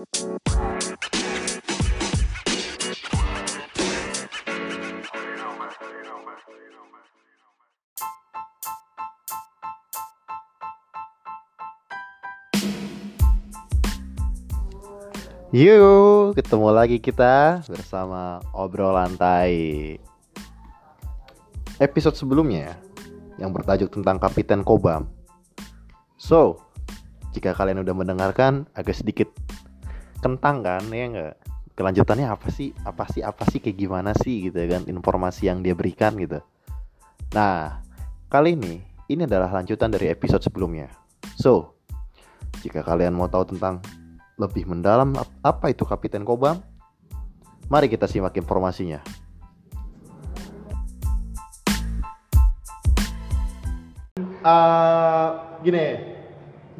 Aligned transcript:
Yuk, 0.00 0.08
ketemu 16.32 16.68
lagi 16.72 16.96
kita 16.96 17.60
bersama 17.68 18.40
obrolan 18.56 19.12
tai. 19.20 20.00
Episode 21.76 22.16
sebelumnya 22.16 22.72
yang 23.36 23.52
bertajuk 23.52 23.92
tentang 23.92 24.16
Kapiten 24.16 24.64
Kobam. 24.64 25.04
So, 26.16 26.56
jika 27.36 27.52
kalian 27.52 27.84
udah 27.84 27.92
mendengarkan 27.92 28.64
agak 28.72 28.96
sedikit 28.96 29.28
kentang 30.20 30.60
kan 30.60 30.84
ya 30.92 31.04
enggak? 31.08 31.34
Kelanjutannya 31.74 32.28
apa 32.28 32.48
sih? 32.52 32.76
Apa 32.84 33.08
sih? 33.08 33.24
Apa 33.24 33.48
sih 33.48 33.58
kayak 33.58 33.76
gimana 33.80 34.12
sih 34.12 34.52
gitu 34.52 34.60
kan 34.68 34.84
informasi 34.84 35.48
yang 35.48 35.64
dia 35.64 35.72
berikan 35.72 36.12
gitu. 36.20 36.44
Nah, 37.32 37.80
kali 38.28 38.52
ini 38.54 38.84
ini 39.08 39.24
adalah 39.24 39.50
lanjutan 39.50 39.88
dari 39.90 40.12
episode 40.12 40.44
sebelumnya. 40.44 40.92
So, 41.40 41.74
jika 42.60 42.84
kalian 42.84 43.16
mau 43.16 43.26
tahu 43.32 43.56
tentang 43.56 43.80
lebih 44.36 44.68
mendalam 44.68 45.16
apa 45.40 45.72
itu 45.72 45.88
Kapiten 45.88 46.22
Kobam? 46.22 46.60
Mari 47.72 47.88
kita 47.88 48.04
simak 48.04 48.36
informasinya. 48.36 49.00
Uh, 54.40 55.60
gini, 55.60 56.16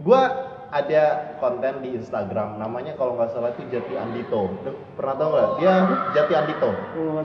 gue 0.01 0.23
ada 0.71 1.35
konten 1.43 1.83
di 1.83 1.99
Instagram 1.99 2.63
namanya 2.63 2.95
kalau 2.95 3.19
nggak 3.19 3.35
salah 3.35 3.51
itu 3.53 3.67
Jati 3.69 3.95
Andito. 3.99 4.55
Pernah 4.95 5.15
tahu 5.19 5.29
nggak? 5.35 5.49
Dia 5.59 5.75
Jati 6.15 6.33
Andito. 6.39 6.71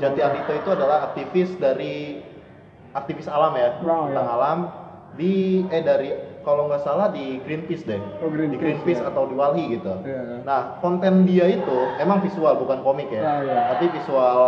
Jati 0.02 0.20
Andito 0.22 0.52
itu 0.52 0.70
adalah 0.74 1.14
aktivis 1.14 1.54
dari 1.62 2.26
aktivis 2.92 3.30
alam 3.30 3.54
ya, 3.54 3.78
oh, 3.84 4.08
tentang 4.10 4.28
ya. 4.28 4.34
alam 4.34 4.58
di 5.16 5.62
eh 5.70 5.84
dari 5.84 6.10
kalau 6.42 6.70
nggak 6.70 6.82
salah 6.82 7.10
di 7.10 7.42
Greenpeace 7.42 7.86
deh, 7.86 7.98
Oh, 8.22 8.30
Greenpeace, 8.30 8.54
di 8.54 8.58
Greenpeace 8.62 9.02
ya. 9.02 9.10
atau 9.14 9.26
di 9.30 9.36
Walhi 9.38 9.78
gitu. 9.78 9.94
Iya. 10.02 10.42
Nah 10.46 10.78
konten 10.80 11.26
dia 11.26 11.46
itu 11.50 11.78
emang 12.02 12.22
visual 12.22 12.58
bukan 12.58 12.82
komik 12.82 13.10
ya, 13.14 13.22
Ah, 13.22 13.40
iya. 13.42 13.60
tapi 13.74 13.94
visual 13.94 14.40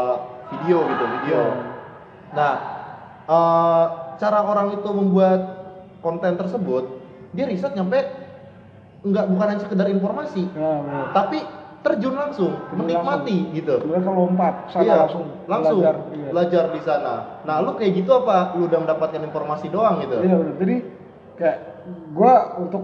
video 0.50 0.78
gitu 0.86 1.04
video. 1.22 1.40
Iya. 1.42 1.54
Nah 2.34 2.54
eh, 3.28 3.86
cara 4.18 4.40
orang 4.42 4.74
itu 4.74 4.90
membuat 4.90 5.42
konten 6.02 6.34
tersebut, 6.38 6.98
dia 7.36 7.46
riset 7.46 7.76
nyampe 7.76 8.00
nggak 9.12 9.26
bukan 9.32 9.46
hanya 9.48 9.62
sekedar 9.64 9.88
informasi, 9.88 10.44
Ya, 10.52 11.12
tapi 11.14 11.40
terjun 11.84 12.16
langsung, 12.20 12.52
Terjun 12.52 12.78
menikmati 12.84 13.38
gitu. 13.56 13.80
Mereka 13.80 14.10
lompat 14.12 14.54
sana 14.74 14.84
Iya, 14.84 14.96
langsung 15.08 15.26
langsung 15.48 15.80
belajar. 15.80 15.96
Iya. 16.12 16.30
belajar 16.36 16.64
di 16.76 16.82
sana. 16.84 17.14
Nah, 17.48 17.56
lu 17.64 17.72
kayak 17.80 17.92
gitu 17.96 18.12
apa? 18.12 18.58
Lu 18.60 18.68
udah 18.68 18.80
mendapatkan 18.84 19.22
informasi 19.24 19.72
doang 19.72 20.04
gitu? 20.04 20.20
Iya 20.20 20.36
benar. 20.36 20.56
Jadi 20.60 20.76
kayak 21.38 21.58
gua 22.12 22.34
untuk 22.60 22.84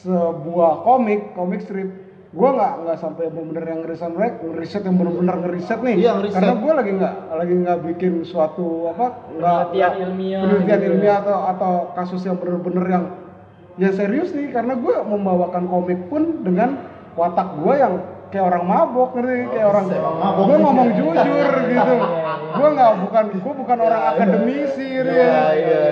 sebuah 0.00 0.80
komik, 0.80 1.36
komik 1.36 1.60
strip, 1.60 1.88
gua 2.32 2.56
nggak 2.56 2.72
nggak 2.86 2.96
sampai 2.96 3.28
benar-benar 3.28 3.64
yang 3.68 3.80
ngeriset 3.84 4.10
mereka, 4.14 4.36
ngeriset 4.40 4.82
yang 4.88 4.96
benar-benar 4.96 5.36
ngeriset 5.44 5.80
nih. 5.84 5.96
Iya, 6.00 6.12
ngeriset. 6.16 6.36
Karena 6.40 6.54
gua 6.56 6.72
lagi 6.80 6.90
nggak 6.96 7.14
lagi 7.36 7.54
nggak 7.60 7.78
bikin 7.92 8.12
suatu 8.24 8.88
apa 8.88 9.06
nggak 9.36 9.58
Penelitian 9.68 9.92
ilmiah 10.08 10.40
penelitian 10.40 10.78
gitu 10.80 10.88
ilmiah 10.96 11.16
atau 11.20 11.36
atau 11.44 11.72
kasus 11.92 12.24
yang 12.24 12.40
benar-benar 12.40 12.86
yang 12.88 13.04
yang 13.80 13.90
serius 13.90 14.30
nih 14.30 14.52
karena 14.52 14.76
gua 14.76 15.00
membawakan 15.02 15.64
komik 15.66 16.06
pun 16.06 16.44
dengan 16.44 16.76
watak 17.16 17.56
gua 17.58 17.74
yang 17.74 17.94
kayak 18.28 18.46
orang 18.46 18.62
mabok 18.62 19.10
ngerti 19.16 19.50
kayak 19.50 19.66
orang 19.66 19.86
mabok 19.90 20.44
sih. 20.46 20.62
ngomong 20.62 20.88
jujur 20.94 21.50
gitu 21.66 21.94
gua 22.56 22.68
nggak 22.70 22.92
bukan 23.00 23.24
gua 23.34 23.54
bukan 23.56 23.78
orang 23.80 24.00
Iya, 24.00 24.10
akademisi 24.12 24.86
iya. 24.86 25.02
Gua- 25.02 25.16
gua- 25.56 25.89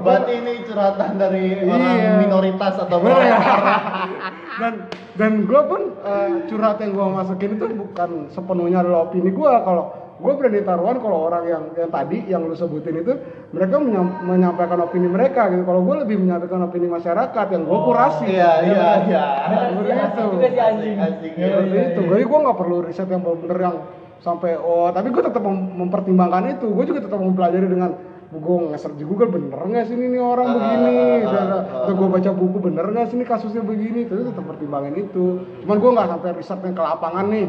Berarti 0.00 0.32
ini 0.34 0.52
curhatan 0.62 1.10
dari 1.14 1.44
orang 1.60 1.94
Iya. 1.94 2.12
minoritas 2.18 2.74
atau 2.76 2.98
ya? 2.98 3.08
orang 3.08 3.30
dan 4.60 4.72
dan 5.14 5.32
gue 5.42 5.62
pun 5.62 5.80
eh, 6.00 6.30
curhat 6.46 6.76
yang 6.78 6.92
gue 6.92 7.06
masukin 7.06 7.50
itu 7.54 7.64
bukan 7.70 8.10
sepenuhnya 8.28 8.80
adalah 8.80 9.04
opini 9.04 9.30
gue 9.30 9.52
kalau 9.60 9.84
gue 10.16 10.32
berani 10.34 10.60
taruhan 10.60 10.96
kalau 10.96 11.18
orang 11.26 11.44
yang 11.44 11.62
yang 11.74 11.88
tadi 11.88 12.18
yang 12.26 12.44
lu 12.44 12.52
sebutin 12.52 12.92
itu 12.98 13.16
mereka 13.50 13.76
menyam- 13.76 14.20
menyampaikan 14.20 14.76
opini 14.78 15.08
mereka 15.08 15.48
gitu. 15.48 15.64
Kalau 15.64 15.80
gue 15.80 15.96
lebih 15.98 16.16
menyampaikan 16.18 16.60
opini 16.62 16.86
masyarakat 16.86 17.46
yang 17.48 17.62
gue 17.62 17.78
kurasi. 17.80 18.28
Iya, 18.28 18.52
iya, 18.62 18.88
iya. 19.02 19.24
Seperti 19.48 19.88
itu 19.88 20.24
Iya, 20.36 20.66
seperti 20.68 21.36
iya, 21.72 21.84
itu 21.86 22.00
iya. 22.00 22.10
jadi 22.10 22.24
gue 22.26 22.38
nggak 22.38 22.58
perlu 22.58 22.76
riset 22.84 23.08
yang 23.08 23.22
bener 23.24 23.58
yang 23.58 23.76
sampai 24.20 24.52
oh 24.54 24.92
tapi 24.92 25.08
gue 25.08 25.22
tetap 25.24 25.40
mem- 25.40 25.72
mempertimbangkan 25.78 26.52
itu. 26.52 26.68
Gue 26.68 26.84
juga 26.84 27.00
tetap 27.00 27.16
mempelajari 27.16 27.64
dengan 27.64 27.90
gue 28.30 28.56
nge-search 28.70 28.94
di 28.94 29.02
Google 29.02 29.26
bener 29.28 29.58
nggak 29.58 29.84
sih 29.84 29.94
ini 29.94 30.14
orang 30.16 30.46
Ah, 30.46 30.54
begini 30.54 30.94
ah, 30.94 31.18
dan 31.26 31.46
ah, 31.50 31.62
atau 31.82 31.94
gue 31.98 32.08
baca 32.08 32.30
buku 32.30 32.58
bener 32.62 32.86
nggak 32.86 33.06
sih 33.06 33.16
ini 33.18 33.26
kasusnya 33.26 33.62
begini? 33.62 34.06
Itu 34.06 34.22
tetap 34.22 34.46
pertimbangan 34.46 34.94
itu. 34.94 35.26
Cuman 35.60 35.76
gue 35.76 35.90
nggak 35.90 36.08
sampai 36.08 36.30
riset 36.38 36.60
yang 36.62 36.74
ke 36.74 36.82
lapangan 36.84 37.26
nih. 37.26 37.46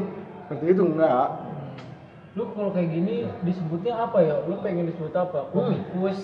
Seperti 0.49 0.65
itu 0.67 0.83
enggak 0.83 1.27
Lu 2.31 2.47
kalau 2.49 2.71
kayak 2.71 2.89
gini 2.89 3.15
disebutnya 3.43 3.93
apa 3.99 4.17
ya? 4.19 4.35
Lu 4.41 4.55
pengen 4.59 4.87
disebut 4.87 5.13
apa? 5.13 5.51
Komikus 5.51 6.19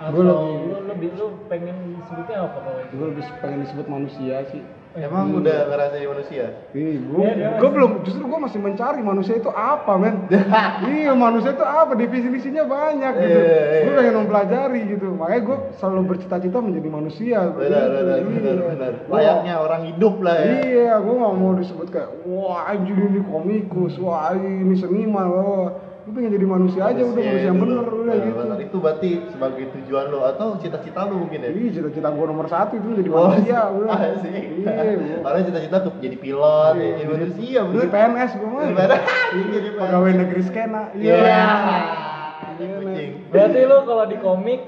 atau 0.00 0.16
Gua 0.16 0.24
lebih- 0.24 0.64
lu 0.64 0.78
lebih 0.88 1.08
lu 1.12 1.26
pengen 1.44 1.76
disebutnya 1.92 2.36
apa 2.40 2.56
kalau 2.56 2.80
gue 2.80 3.06
lebih 3.12 3.24
pengen 3.36 3.60
disebut 3.60 3.84
manusia 3.84 4.40
sih 4.48 4.64
Emang 4.90 5.30
udah 5.32 5.70
ngerasain 5.70 6.02
manusia? 6.02 6.66
Ih, 6.74 6.98
gue, 6.98 7.22
Iya, 7.22 7.30
dia 7.32 7.48
gue 7.48 7.62
masih- 7.62 7.70
belum, 7.70 7.90
justru 8.02 8.24
gue 8.26 8.40
masih 8.42 8.58
mencari 8.58 9.00
manusia 9.00 9.34
itu 9.36 9.46
apa, 9.46 9.92
men. 9.94 10.26
iya, 10.90 11.14
manusia 11.14 11.54
itu 11.54 11.62
apa? 11.62 11.94
Definisinya 11.94 12.66
banyak 12.66 13.12
gitu. 13.16 13.38
Iya, 13.38 13.54
iya, 13.54 13.80
Gue 13.80 13.92
iya. 13.92 13.98
pengen 14.02 14.14
mempelajari 14.18 14.80
gitu. 14.90 15.06
Makanya 15.12 15.42
gue 15.46 15.56
selalu 15.78 16.00
bercita-cita 16.04 16.58
menjadi 16.58 16.88
manusia. 16.90 17.38
Benar, 17.48 17.70
Gitu. 17.86 17.94
benar, 17.94 18.16
Iya. 18.18 18.26
benar, 18.26 18.56
benar. 18.66 18.92
Gua- 19.00 19.14
Layaknya 19.14 19.54
orang 19.56 19.82
hidup 19.86 20.14
lah 20.18 20.34
ya. 20.36 20.46
Iya, 20.60 20.92
gue 20.98 21.14
gak 21.16 21.34
mau 21.36 21.52
disebut 21.54 21.86
kayak, 21.88 22.10
wah 22.24 22.60
anjir 22.66 22.96
ini 22.98 23.20
komikus, 23.22 23.94
wah 23.94 24.34
ini 24.34 24.74
seniman, 24.74 25.26
wah. 25.28 25.68
Gue 26.10 26.18
pengen 26.18 26.34
jadi 26.34 26.46
manusia 26.48 26.82
aja, 26.82 26.98
udah 27.00 27.14
manusia 27.14 27.46
yang 27.46 27.54
bener, 27.54 27.86
loh. 27.86 28.02
udah 28.02 28.16
gitu. 28.18 28.34
benar. 28.34 28.58
Itu 28.58 28.76
berarti 28.82 29.10
sebagai 29.30 29.64
tujuan 29.70 30.10
lo 30.10 30.26
atau 30.26 30.58
cita-cita 30.58 31.06
lo 31.06 31.22
mungkin 31.22 31.38
ya? 31.38 31.54
Iya, 31.54 31.70
cita-cita 31.72 32.10
gue 32.10 32.26
nomor 32.26 32.50
satu 32.50 32.74
itu 32.74 32.82
menjadi 32.84 33.08
Oh, 33.08 33.30
manusia, 33.30 33.58
udah. 33.70 33.94
asik. 33.94 34.42
Iya, 34.58 34.74
gua- 34.98 35.22
Orang 35.24 35.42
cita-cita 35.46 35.76
tuh 35.80 35.92
jadi 36.02 36.16
pilot, 36.18 36.72
Iya, 36.74 36.90
jadi 36.96 37.06
manusia. 37.06 37.60
Jadi 37.62 37.88
PNS 37.88 38.30
gue 38.34 38.48
mah. 38.50 38.64
Gimana? 38.66 38.96
Jadi 39.30 39.68
Pegawai 39.78 40.12
negeri 40.18 40.42
skena. 40.42 40.82
Iya. 40.90 41.14
Iya. 41.14 43.06
Berarti 43.30 43.60
lu 43.62 43.76
kalau 43.84 44.04
di 44.04 44.16
komik 44.18 44.60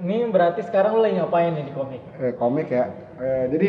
ini 0.00 0.16
berarti 0.26 0.64
sekarang 0.64 0.96
lu 0.96 1.04
lagi 1.04 1.20
ngapain 1.20 1.52
nih 1.52 1.68
di 1.68 1.74
komik? 1.76 2.00
eh, 2.16 2.32
komik 2.34 2.72
ya. 2.72 2.88
Eh, 3.20 3.44
jadi 3.52 3.68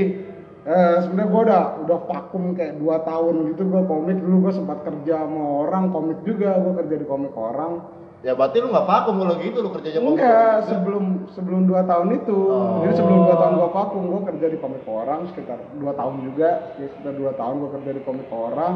eh, 0.66 0.96
sebenarnya 1.02 1.30
gue 1.34 1.42
udah 1.50 1.64
udah 1.88 2.00
vakum 2.06 2.44
kayak 2.54 2.78
dua 2.78 3.02
tahun 3.02 3.54
gitu 3.54 3.66
gue 3.66 3.84
komik 3.90 4.18
dulu 4.22 4.50
gue 4.50 4.54
sempat 4.54 4.86
kerja 4.86 5.26
sama 5.26 5.42
orang 5.66 5.90
komik 5.90 6.20
juga 6.22 6.58
gue 6.62 6.74
kerja 6.86 6.96
di 7.02 7.06
komik 7.06 7.34
orang. 7.34 8.02
Ya 8.22 8.38
berarti 8.38 8.62
lu 8.62 8.70
nggak 8.70 8.86
vakum 8.86 9.18
kalau 9.18 9.36
gitu 9.42 9.58
lu 9.66 9.70
kerja 9.74 9.90
jadi 9.98 10.06
Enggak 10.06 10.70
sebelum 10.70 11.06
sebelum 11.34 11.62
dua 11.66 11.82
tahun 11.90 12.22
itu. 12.22 12.38
Oh. 12.38 12.86
Jadi 12.86 12.94
sebelum 13.02 13.20
dua 13.26 13.38
tahun 13.42 13.54
gue 13.58 13.72
vakum 13.74 14.02
gue 14.06 14.22
kerja 14.30 14.46
di 14.54 14.58
komik 14.62 14.86
orang 14.86 15.20
sekitar 15.34 15.58
dua 15.82 15.94
tahun 15.98 16.16
juga. 16.30 16.50
Ya, 16.78 16.86
sekitar 16.94 17.14
dua 17.18 17.32
tahun 17.34 17.56
gue 17.66 17.70
kerja 17.82 17.92
di 17.98 18.02
komik 18.06 18.30
orang. 18.30 18.76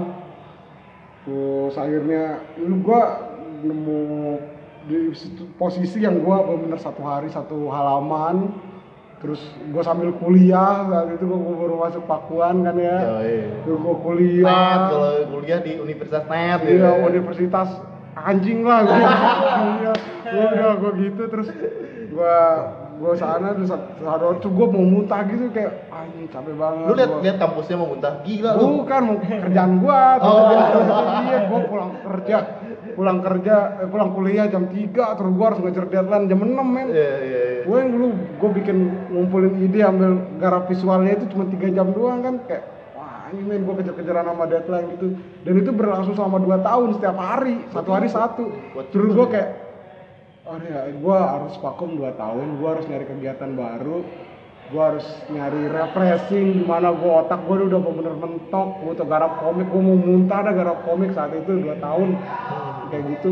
Terus 1.29 1.73
akhirnya 1.78 2.23
dulu 2.57 2.75
gue 2.90 3.02
nemu 3.66 4.06
di 4.85 4.97
posisi 5.57 5.97
yang 6.02 6.22
gue 6.22 6.38
bener 6.62 6.78
satu 6.78 7.02
hari 7.02 7.29
satu 7.34 7.69
halaman 7.73 8.53
terus 9.16 9.40
gue 9.66 9.81
sambil 9.81 10.12
kuliah 10.14 10.86
saat 10.86 11.08
itu 11.12 11.24
gue 11.24 11.56
baru 11.56 11.76
masuk 11.80 12.03
Pakuan 12.03 12.62
kan 12.62 12.76
ya. 12.76 12.98
Terus 13.64 13.78
gue 13.80 13.90
Net, 13.90 14.02
kuliah 14.03 14.76
kalau 14.85 15.12
kuliah 15.32 15.59
di 15.59 15.72
Universitas 15.76 16.23
Net 16.26 16.59
iya 16.62 16.91
gitu. 16.94 17.08
universitas 17.08 17.70
anjing 18.16 18.64
lah 18.64 18.79
gue 18.84 18.96
iya 19.76 19.94
gue 20.23 20.46
udah 20.52 20.72
gue 20.78 20.91
gitu 21.03 21.23
terus 21.28 21.47
gue 22.06 22.38
gue 22.96 23.12
sana 23.20 23.52
terus 23.52 23.67
saat 23.67 23.91
itu 24.34 24.47
gue 24.47 24.67
mau 24.72 24.84
muntah 24.84 25.20
gitu 25.28 25.52
kayak 25.52 25.91
anjing 25.91 26.32
capek 26.32 26.56
banget 26.56 26.85
Lu 26.88 26.94
lihat 26.96 27.12
lihat 27.20 27.38
kampusnya 27.38 27.76
mau 27.76 27.91
muntah? 27.91 28.23
Gila 28.23 28.56
lu. 28.56 28.64
Bukan 28.79 29.00
mau 29.03 29.17
kerjaan 29.20 29.72
tuh 30.23 30.32
Oh. 30.32 30.47
iya 31.22 31.38
gua 31.46 31.59
pulang 31.67 31.91
kerja, 32.00 32.38
pulang 32.96 33.20
kerja, 33.22 33.84
eh, 33.84 33.88
pulang 33.92 34.16
kuliah 34.16 34.47
jam 34.47 34.72
3 34.72 35.20
terus 35.20 35.32
gua 35.36 35.46
harus 35.53 35.59
ngejar 35.62 35.86
deadline 35.92 36.26
jam 36.32 36.40
6 36.40 36.68
men. 36.68 36.88
Iya 36.90 37.16
iya 37.22 37.42
iya. 37.44 37.64
Gue 37.68 37.78
yang 37.84 37.92
dulu 37.92 38.08
gue 38.16 38.50
bikin 38.64 38.78
ngumpulin 39.12 39.53
ide 39.62 39.80
ambil 39.84 40.12
garap 40.40 40.72
visualnya 40.72 41.20
itu 41.20 41.26
cuma 41.36 41.46
tiga 41.52 41.68
jam 41.70 41.92
doang 41.92 42.24
kan. 42.24 42.36
Kayak 42.47 42.64
wah 42.96 43.28
ini 43.30 43.42
men 43.44 43.62
gue 43.68 43.76
kejar-kejaran 43.84 44.26
sama 44.26 44.46
deadline 44.47 44.88
gitu. 44.97 45.08
Dan 45.44 45.53
itu 45.59 45.70
berlangsung 45.76 46.16
selama 46.16 46.40
2 46.40 46.64
tahun 46.64 46.88
setiap 46.97 47.18
hari. 47.20 47.56
Satu 47.76 47.90
hari 47.92 48.08
satu. 48.08 48.46
Terus 48.90 49.12
gue 49.12 49.28
kayak 49.30 49.50
oh 50.46 50.62
ya 50.62 50.86
gue 50.94 51.18
harus 51.18 51.53
vakum 51.58 51.98
2 51.98 52.06
tahun 52.22 52.62
gue 52.62 52.70
harus 52.70 52.86
nyari 52.86 53.06
kegiatan 53.09 53.52
baru 53.58 54.06
gue 54.66 54.82
harus 54.82 55.06
nyari 55.30 55.70
refreshing 55.70 56.58
di 56.58 56.64
mana 56.66 56.90
gue 56.90 57.06
otak 57.06 57.38
gue 57.46 57.70
udah 57.70 57.82
bener-bener 57.82 58.18
mentok 58.18 58.82
gue 58.82 58.94
tuh 58.98 59.06
garap 59.06 59.38
komik 59.41 59.70
gue 59.70 59.82
mau 59.82 59.98
muntah 59.98 60.41
ada 60.41 60.58
garap 60.58 60.82
komik 60.86 61.14
saat 61.14 61.34
itu 61.38 61.62
dua 61.66 61.78
tahun 61.78 62.18
kayak 62.87 63.03
gitu 63.11 63.32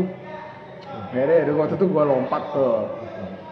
akhirnya 1.10 1.44
dari 1.44 1.52
waktu 1.52 1.74
itu 1.74 1.86
gue 1.86 2.04
lompat 2.04 2.42
ke 2.50 2.66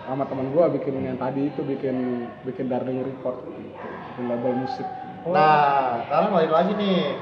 sama 0.02 0.24
teman 0.26 0.46
gue 0.50 0.64
bikin 0.78 0.94
yang 1.00 1.14
tadi 1.16 1.46
itu 1.46 1.60
bikin 1.62 1.96
bikin 2.42 2.66
Darling 2.66 3.02
Record 3.02 3.38
bikin 3.46 4.24
label 4.26 4.52
musik 4.56 4.86
Nah, 5.22 6.02
sekarang 6.02 6.34
balik 6.34 6.50
lagi 6.50 6.74
nih. 6.74 7.14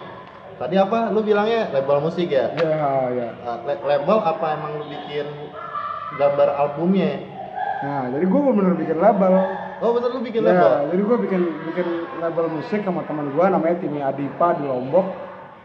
Tadi 0.56 0.72
apa? 0.74 1.12
Lu 1.12 1.20
bilangnya 1.20 1.68
label 1.68 2.00
musik 2.00 2.32
ya? 2.32 2.48
ya 2.56 2.72
ya 3.12 3.28
Nah, 3.44 3.60
la- 3.60 3.84
label 3.86 4.16
apa 4.18 4.46
emang 4.56 4.80
lu 4.80 4.84
bikin 4.88 5.28
gambar 6.16 6.48
albumnya? 6.48 7.20
nah 7.80 8.08
jadi 8.08 8.24
gue 8.24 8.40
bener-bener 8.40 8.76
bikin 8.76 8.98
label 8.98 9.34
Oh 9.80 9.92
bener 9.92 10.12
lu 10.12 10.20
bikin 10.20 10.44
Ya, 10.44 10.52
label? 10.52 10.72
jadi 10.92 11.02
gue 11.02 11.18
bikin 11.24 11.40
bikin 11.72 11.86
label 12.20 12.44
musik 12.48 12.80
sama 12.80 13.04
teman 13.04 13.28
gue 13.28 13.44
namanya 13.46 13.76
Timi 13.76 14.00
Adipa 14.00 14.56
di 14.56 14.64
Lombok. 14.64 15.06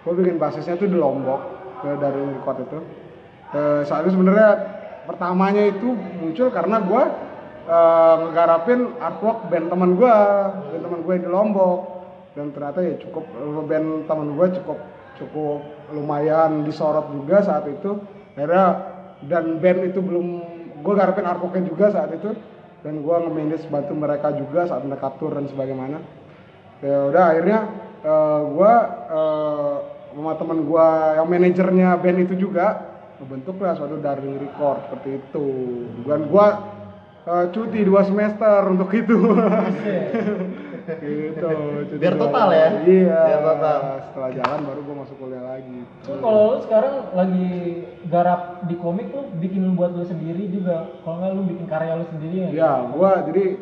Gue 0.04 0.14
bikin 0.16 0.36
basisnya 0.36 0.76
tuh 0.76 0.88
di 0.88 0.96
Lombok 0.96 1.40
dari 1.84 2.20
record 2.20 2.58
itu. 2.62 2.80
Eh, 3.54 3.82
saat 3.86 4.10
itu 4.10 4.18
sebenarnya 4.18 4.58
pertamanya 5.06 5.70
itu 5.70 5.94
muncul 5.94 6.50
karena 6.50 6.82
gue 6.82 7.04
eh, 7.70 8.16
ngegarapin 8.26 8.98
artwork 8.98 9.46
band 9.54 9.70
teman 9.70 9.92
gue, 9.94 10.16
band 10.74 10.82
teman 10.82 11.00
gue 11.06 11.16
di 11.22 11.30
Lombok. 11.30 11.80
Dan 12.36 12.52
ternyata 12.52 12.84
ya 12.84 13.00
cukup 13.00 13.24
band 13.70 14.10
teman 14.10 14.36
gue 14.36 14.48
cukup 14.60 14.78
cukup 15.16 15.64
lumayan 15.96 16.68
disorot 16.68 17.08
juga 17.14 17.46
saat 17.46 17.70
itu. 17.70 18.02
Akhirnya 18.36 18.68
dan 19.24 19.62
band 19.64 19.80
itu 19.88 20.04
belum 20.04 20.28
gue 20.84 20.94
garapin 20.94 21.24
artworknya 21.24 21.64
juga 21.70 21.86
saat 21.94 22.12
itu 22.12 22.36
dan 22.86 23.02
gue 23.02 23.16
nge-manage 23.18 23.66
bantu 23.74 23.94
mereka 23.98 24.30
juga 24.38 24.70
saat 24.70 24.86
mereka 24.86 25.10
tour 25.18 25.34
dan 25.34 25.50
sebagaimana 25.50 25.98
ya 26.86 27.10
udah 27.10 27.24
akhirnya 27.34 27.60
gue 28.46 28.74
sama 30.14 30.34
teman 30.38 30.60
gue 30.70 30.88
yang 31.18 31.28
manajernya 31.28 31.90
band 31.98 32.20
itu 32.30 32.36
juga 32.38 32.95
membentuk 33.20 33.56
lah 33.60 33.74
suatu 33.76 33.98
daring 34.00 34.38
record 34.38 34.80
seperti 34.88 35.20
itu 35.20 35.48
dan 36.04 36.28
gue 36.28 36.48
cuti 37.26 37.80
dua 37.82 38.06
semester 38.06 38.60
untuk 38.70 38.90
itu 38.94 39.18
gitu 40.86 41.50
cuti 41.90 41.98
Biar 41.98 42.14
total 42.14 42.48
ya? 42.54 42.68
iya 42.86 43.22
Biar 43.26 43.42
total. 43.42 43.80
setelah 44.06 44.30
jalan 44.38 44.60
baru 44.70 44.80
gue 44.86 44.96
masuk 45.02 45.16
kuliah 45.18 45.42
lagi 45.44 45.80
Terus 46.06 46.20
kalau 46.22 46.40
lu 46.54 46.58
sekarang 46.62 46.96
lagi 47.18 47.50
garap 48.06 48.42
di 48.70 48.76
komik 48.78 49.10
tuh 49.10 49.26
bikin 49.42 49.74
buat 49.74 49.98
lu 49.98 50.06
sendiri 50.06 50.46
juga. 50.54 51.02
Kalau 51.02 51.18
nggak 51.18 51.32
lu 51.34 51.42
bikin 51.50 51.66
karya 51.66 51.98
lu 51.98 52.06
sendiri 52.14 52.38
ya? 52.38 52.50
Ya, 52.54 52.72
gua 52.94 53.26
jadi 53.26 53.58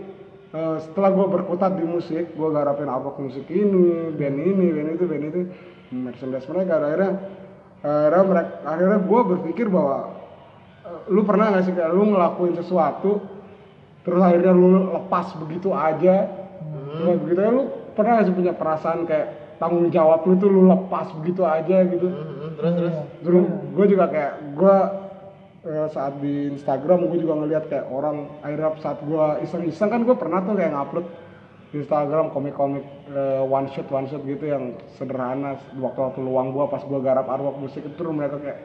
eh, 0.52 0.78
setelah 0.84 1.10
gua 1.16 1.32
berkutat 1.32 1.80
di 1.80 1.88
musik, 1.88 2.36
gua 2.36 2.52
garapin 2.52 2.92
album 2.92 3.32
musik 3.32 3.48
ini, 3.48 4.12
band 4.12 4.38
ini, 4.44 4.66
band 4.76 4.90
itu, 5.00 5.04
band 5.08 5.24
itu, 5.32 5.40
merchandise 5.96 6.48
mereka. 6.52 6.84
Akhirnya, 6.84 7.12
akhirnya 7.84 8.24
mereka, 8.24 8.52
akhirnya 8.64 9.00
gua 9.04 9.22
berpikir 9.28 9.68
bahwa 9.68 10.16
eh, 10.88 11.00
lu 11.12 11.22
pernah 11.28 11.52
nggak 11.52 11.64
sih 11.68 11.74
lu 11.76 12.04
ngelakuin 12.16 12.56
sesuatu, 12.56 13.20
terus 14.08 14.22
akhirnya 14.24 14.56
lu 14.56 14.96
lepas 14.96 15.36
begitu 15.44 15.76
aja, 15.76 16.16
terus 16.96 17.18
begitu 17.28 17.40
aja 17.44 17.52
lu 17.52 17.64
pernah 17.92 18.12
nggak 18.20 18.26
sih 18.32 18.36
punya 18.36 18.54
perasaan 18.56 19.04
kayak 19.04 19.60
tanggung 19.60 19.92
jawab 19.92 20.24
lu 20.24 20.40
tuh 20.40 20.50
lu 20.50 20.72
lepas 20.72 21.12
begitu 21.22 21.44
aja 21.44 21.84
gitu? 21.88 22.08
Mhm, 22.08 22.50
Terus 22.58 22.72
terus. 22.80 22.96
Terus 23.24 23.44
gue 23.76 23.86
juga 23.92 24.06
kayak 24.08 24.34
gue 24.56 24.76
saat 25.64 26.20
di 26.20 26.52
Instagram 26.52 27.08
gue 27.08 27.24
juga 27.24 27.40
ngeliat 27.40 27.72
kayak 27.72 27.88
orang 27.88 28.28
akhirnya 28.44 28.76
saat 28.84 29.00
gue 29.00 29.26
iseng-iseng 29.48 29.88
kan 29.88 30.04
gue 30.04 30.16
pernah 30.20 30.44
tuh 30.44 30.60
kayak 30.60 30.76
ngupload 30.76 31.06
Instagram 31.74 32.30
komik-komik 32.30 32.86
eh, 33.10 33.42
one 33.42 33.68
shot 33.74 33.90
one 33.90 34.06
shot 34.06 34.22
gitu 34.24 34.46
yang 34.46 34.78
sederhana 34.96 35.58
waktu-waktu 35.82 36.22
luang 36.22 36.54
gue 36.54 36.66
pas 36.70 36.86
gue 36.86 37.00
garap 37.02 37.26
artwork 37.26 37.58
musik 37.58 37.82
itu 37.82 38.02
mereka 38.14 38.38
kayak 38.38 38.62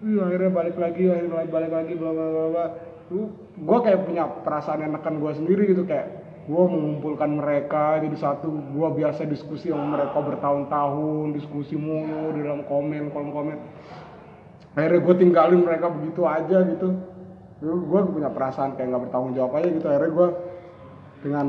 Wih, 0.00 0.16
akhirnya 0.16 0.48
balik 0.48 0.80
lagi, 0.80 1.12
akhirnya 1.12 1.28
balik, 1.28 1.50
balik 1.52 1.72
lagi, 1.76 1.92
bla 1.92 2.10
bla 2.16 2.26
bla 2.32 2.46
bla. 2.48 2.66
Gue 3.52 3.78
kayak 3.84 4.00
punya 4.08 4.24
perasaan 4.40 4.80
yang 4.80 4.96
nekan 4.96 5.20
gue 5.20 5.32
sendiri 5.36 5.76
gitu 5.76 5.84
kayak 5.84 6.08
gue 6.48 6.64
mengumpulkan 6.72 7.36
mereka 7.36 8.00
jadi 8.00 8.16
satu. 8.16 8.48
Gue 8.48 8.88
biasa 8.96 9.28
diskusi 9.28 9.68
sama 9.68 10.00
mereka 10.00 10.16
bertahun-tahun, 10.24 11.36
diskusi 11.36 11.76
mulu 11.76 12.32
di 12.32 12.40
dalam 12.40 12.64
komen, 12.64 13.12
kolom 13.12 13.28
komen. 13.28 13.58
Akhirnya 14.72 15.04
gue 15.04 15.14
tinggalin 15.20 15.60
mereka 15.68 15.92
begitu 15.92 16.24
aja 16.24 16.58
gitu. 16.64 16.88
Gue 17.60 18.00
punya 18.08 18.32
perasaan 18.32 18.80
kayak 18.80 18.96
nggak 18.96 19.02
bertanggung 19.04 19.36
jawab 19.36 19.60
aja 19.60 19.68
gitu. 19.68 19.84
Akhirnya 19.84 20.12
gue 20.16 20.28
dengan 21.28 21.46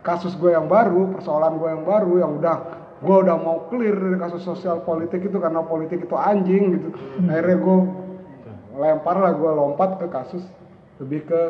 kasus 0.00 0.32
gue 0.36 0.50
yang 0.50 0.66
baru, 0.66 1.12
persoalan 1.12 1.60
gue 1.60 1.68
yang 1.68 1.84
baru 1.84 2.12
yang 2.18 2.32
udah 2.40 2.56
gue 3.00 3.16
udah 3.16 3.36
mau 3.40 3.64
clear 3.72 3.96
dari 3.96 4.18
kasus 4.20 4.44
sosial 4.44 4.84
politik 4.84 5.24
itu 5.24 5.36
karena 5.36 5.64
politik 5.64 6.04
itu 6.04 6.16
anjing 6.16 6.76
gitu. 6.76 6.88
Akhirnya 7.24 7.56
gue 7.56 7.78
lempar 8.76 9.16
lah 9.16 9.32
gue 9.32 9.50
lompat 9.50 9.96
ke 9.96 10.06
kasus 10.08 10.44
lebih 11.00 11.24
ke 11.24 11.40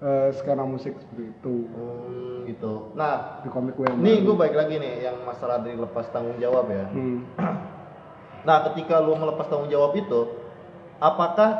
eh, 0.00 0.28
skena 0.36 0.64
musik 0.64 0.92
seperti 0.98 1.32
itu 1.32 1.54
Hmm, 1.68 2.44
gitu. 2.44 2.92
Nah, 2.92 3.40
di 3.40 3.48
komik 3.48 3.76
gue 3.76 3.88
yang 3.88 4.00
nih 4.00 4.20
gue 4.20 4.34
balik 4.34 4.56
lagi 4.56 4.74
nih 4.76 5.06
yang 5.06 5.16
masalah 5.22 5.64
dari 5.64 5.80
lepas 5.80 6.08
tanggung 6.10 6.36
jawab 6.36 6.68
ya. 6.68 6.84
Hmm. 6.92 7.20
Nah, 8.42 8.66
ketika 8.66 8.98
lu 8.98 9.14
melepas 9.14 9.46
tanggung 9.46 9.70
jawab 9.70 9.94
itu, 9.94 10.26
apakah 10.98 11.50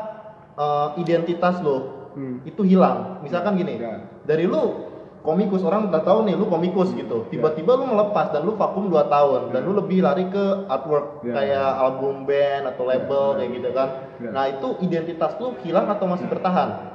eh, 0.53 0.87
identitas 0.99 1.57
lu 1.63 1.77
Hmm. 2.13 2.45
itu 2.45 2.61
hilang? 2.61 3.25
Misalkan 3.25 3.57
gini, 3.57 3.81
Ya. 3.81 4.05
dari 4.21 4.45
lu 4.45 4.92
komikus 5.23 5.63
orang 5.63 5.87
udah 5.87 6.03
tahu 6.03 6.27
nih 6.27 6.35
lu 6.35 6.45
komikus 6.45 6.91
gitu. 6.91 7.23
Tiba-tiba 7.27 7.73
lu 7.73 7.87
melepas 7.87 8.29
dan 8.29 8.43
lu 8.43 8.53
vakum 8.53 8.91
2 8.91 9.07
tahun 9.07 9.41
dan 9.49 9.63
lu 9.63 9.71
lebih 9.73 10.03
lari 10.03 10.27
ke 10.27 10.67
artwork 10.67 11.23
Ya. 11.23 11.33
kayak 11.33 11.67
album 11.79 12.27
band 12.27 12.63
atau 12.67 12.83
label 12.83 13.39
kayak 13.39 13.49
gitu 13.55 13.69
kan. 13.71 13.89
Ya. 14.19 14.29
Nah, 14.29 14.45
itu 14.45 14.67
identitas 14.79 15.31
lu 15.39 15.55
hilang 15.63 15.87
atau 15.87 16.05
masih 16.05 16.27
bertahan? 16.27 16.91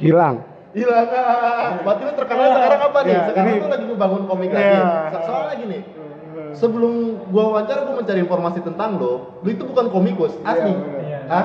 hilang 0.00 0.40
Hilang. 0.72 1.04
Berarti 1.84 2.02
lu 2.02 2.12
terkenal 2.16 2.46
sekarang 2.50 2.80
apa 2.82 2.98
nih? 3.04 3.12
Ya, 3.12 3.20
Sekarang 3.28 3.52
ini- 3.52 3.60
tuh 3.60 3.68
lagi 3.68 3.84
ngebangun 3.84 4.22
komik 4.24 4.48
Ya. 4.48 4.56
lagi. 4.56 4.78
So- 5.12 5.24
Soalnya 5.28 5.54
gini, 5.60 5.78
sebelum 6.52 6.92
gua 7.28 7.44
wawancara 7.52 7.84
gua 7.84 8.00
mencari 8.00 8.20
informasi 8.20 8.64
tentang 8.64 8.96
lo, 8.96 9.36
lu 9.38 9.48
itu 9.48 9.62
bukan 9.62 9.92
komikus, 9.92 10.32
asli. 10.42 10.72
Bener. 10.72 11.04
Iya. 11.04 11.18
Hah? 11.28 11.44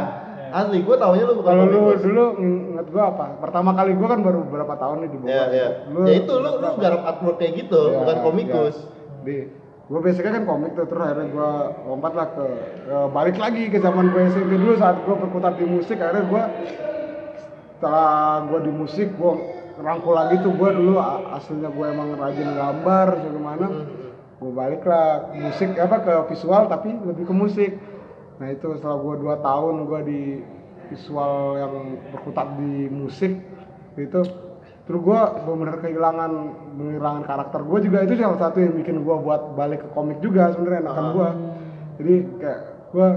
Asli, 0.50 0.80
gua 0.82 0.96
taunya 0.96 1.24
lu 1.24 1.34
bukan 1.36 1.52
kalau 1.52 1.66
lu 1.66 1.78
komikus. 1.78 2.02
dulu 2.02 2.24
inget 2.38 2.88
gue 2.88 3.04
apa 3.04 3.26
pertama 3.38 3.72
kali 3.72 3.92
gue 3.92 4.08
kan 4.08 4.20
baru 4.20 4.40
berapa 4.44 4.74
tahun 4.76 4.98
nih 5.00 5.10
di 5.10 5.18
Bogor 5.18 5.32
Ya, 5.32 5.44
ya. 5.48 5.68
Ya 6.02 6.14
itu 6.16 6.34
lu 6.34 6.50
lu 6.54 6.70
garap 6.76 7.02
artwork 7.06 7.38
kayak 7.38 7.54
gitu, 7.58 7.82
Ya, 7.86 7.98
bukan 8.00 8.18
komikus. 8.24 8.76
ya. 8.78 8.88
di 9.24 9.36
gue 9.86 10.00
basicnya 10.02 10.32
kan 10.34 10.44
komik 10.46 10.72
tuh 10.74 10.84
terus 10.84 11.00
akhirnya 11.02 11.28
gue 11.30 11.50
lompat 11.86 12.12
lah 12.12 12.28
ke 12.30 12.46
ke- 12.82 13.08
balik 13.10 13.36
lagi 13.36 13.64
ke 13.66 13.78
zaman 13.78 14.10
gue 14.10 14.22
SMP 14.30 14.52
dulu 14.54 14.76
saat 14.76 15.00
gue 15.00 15.16
berkutat 15.18 15.56
di 15.56 15.66
musik 15.66 15.96
akhirnya 15.98 16.24
gue 16.24 16.44
setelah 17.72 18.18
gue 18.44 18.60
di 18.62 18.72
musik 18.74 19.08
gue 19.14 19.34
rangkul 19.78 20.12
lagi 20.12 20.36
tuh 20.40 20.52
gue 20.52 20.70
dulu 20.72 20.98
aslinya 21.30 21.70
gue 21.70 21.86
emang 21.88 22.10
rajin 22.16 22.50
gambar 22.50 23.08
bagaimana 23.16 23.66
gue 24.38 24.52
balik 24.52 24.84
lah 24.84 25.08
musik 25.34 25.70
apa 25.74 25.96
ke 25.98 26.14
visual 26.28 26.64
tapi 26.68 26.90
lebih 26.98 27.24
ke 27.24 27.34
musik 27.34 27.72
nah 28.38 28.48
itu 28.54 28.68
setelah 28.78 28.98
gue 29.02 29.16
dua 29.18 29.36
tahun 29.42 29.76
gue 29.90 30.02
di 30.06 30.22
visual 30.94 31.58
yang 31.58 31.74
berkutat 32.14 32.48
di 32.62 32.88
musik 32.88 33.34
itu 33.98 34.22
terus 34.88 35.02
gue 35.04 35.22
benar-benar 35.44 35.84
kehilangan 35.84 36.32
kehilangan 36.80 37.24
karakter 37.28 37.60
gue 37.60 37.80
juga. 37.92 38.08
Itu 38.08 38.16
salah 38.16 38.40
satu 38.40 38.64
yang 38.64 38.72
bikin 38.80 39.04
gue 39.04 39.16
buat 39.20 39.58
balik 39.60 39.84
ke 39.84 39.90
komik 39.92 40.24
juga 40.24 40.56
sebenarnya 40.56 40.88
enakan 40.88 41.08
gue 41.12 41.30
jadi 41.98 42.16
kayak 42.40 42.62
gue 42.94 43.10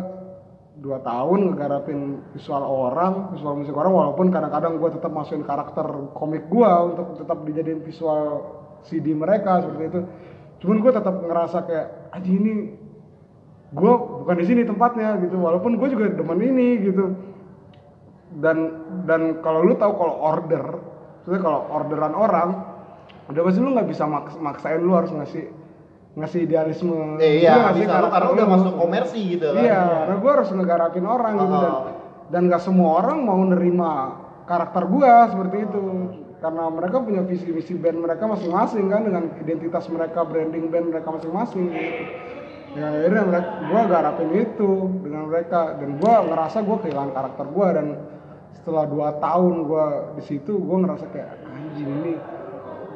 dua 0.81 0.99
tahun 1.05 1.53
ngegarapin 1.53 2.01
visual 2.33 2.65
orang 2.65 3.37
visual 3.37 3.61
musik 3.61 3.77
orang 3.77 3.93
walaupun 3.93 4.33
kadang-kadang 4.33 4.81
gue 4.81 4.91
tetap 4.97 5.13
masukin 5.13 5.45
karakter 5.45 5.85
komik 6.17 6.49
gue 6.49 6.71
untuk 6.91 7.21
tetap 7.21 7.39
dijadiin 7.45 7.85
visual 7.85 8.25
CD 8.89 9.13
mereka 9.13 9.61
seperti 9.61 9.85
itu. 9.93 10.01
Cuman 10.65 10.77
gue 10.81 10.93
tetap 10.93 11.15
ngerasa 11.21 11.59
kayak 11.69 11.87
aja 12.17 12.31
ini 12.33 12.80
gue 13.71 13.93
bukan 14.23 14.37
di 14.37 14.47
sini 14.47 14.63
tempatnya 14.65 15.15
gitu. 15.21 15.37
Walaupun 15.37 15.77
gue 15.77 15.89
juga 15.89 16.11
demen 16.11 16.41
ini 16.41 16.69
gitu. 16.83 17.05
Dan 18.31 18.59
dan 19.05 19.43
kalau 19.43 19.63
lu 19.63 19.75
tahu 19.75 19.93
kalau 19.95 20.15
order 20.17 20.65
maksudnya 21.21 21.43
kalau 21.43 21.61
orderan 21.69 22.15
orang 22.15 22.49
udah 23.27 23.43
pasti 23.43 23.59
lu 23.59 23.71
nggak 23.71 23.87
bisa 23.87 24.07
maks 24.07 24.35
maksain 24.37 24.81
lu 24.81 24.95
harus 24.95 25.11
ngasih 25.11 25.51
ngasih 26.15 26.41
idealisme. 26.43 27.19
Eh, 27.19 27.39
Lu 27.39 27.43
iya, 27.43 27.55
ngasih 27.71 27.83
bisa. 27.85 27.93
Karakter 27.93 28.11
karena 28.13 28.29
udah 28.33 28.47
lu. 28.47 28.53
masuk 28.55 28.73
komersi 28.77 29.21
gitu 29.31 29.47
kan. 29.49 29.63
iya 29.63 29.81
karena 30.03 30.17
gue 30.19 30.31
harus 30.31 30.49
ngegarapin 30.51 31.07
orang 31.07 31.33
gitu. 31.37 31.55
Dan 31.55 31.71
Oh. 31.71 31.83
dan 32.31 32.43
nggak 32.47 32.63
semua 32.63 32.91
orang 32.99 33.19
mau 33.23 33.39
nerima 33.43 33.91
karakter 34.45 34.83
gue 34.87 35.13
seperti 35.31 35.57
itu. 35.67 35.83
Karena 36.41 36.65
mereka 36.67 36.97
punya 36.99 37.21
visi 37.21 37.53
misi 37.53 37.77
band 37.77 38.01
mereka 38.01 38.25
masing-masing 38.25 38.89
kan 38.89 39.05
dengan 39.05 39.29
identitas 39.37 39.85
mereka 39.87 40.25
branding 40.25 40.73
band 40.73 40.89
mereka 40.89 41.13
masing-masing 41.13 41.69
gitu 41.69 42.03
ya 42.77 42.87
akhirnya 42.87 43.23
mereka 43.27 43.51
gue 43.67 43.83
garapin 43.91 44.31
itu 44.35 44.71
dengan 45.03 45.23
mereka. 45.27 45.61
Dan 45.79 45.99
gue 45.99 46.15
ngerasa 46.31 46.59
gue 46.63 46.77
kehilangan 46.87 47.13
karakter 47.13 47.47
gue 47.51 47.67
dan 47.75 47.87
setelah 48.55 48.85
dua 48.87 49.09
tahun 49.19 49.55
gue 49.67 49.87
di 50.21 50.23
situ 50.27 50.53
gue 50.59 50.77
ngerasa 50.85 51.07
kayak 51.11 51.31
anjing 51.49 51.91
ini 52.03 52.15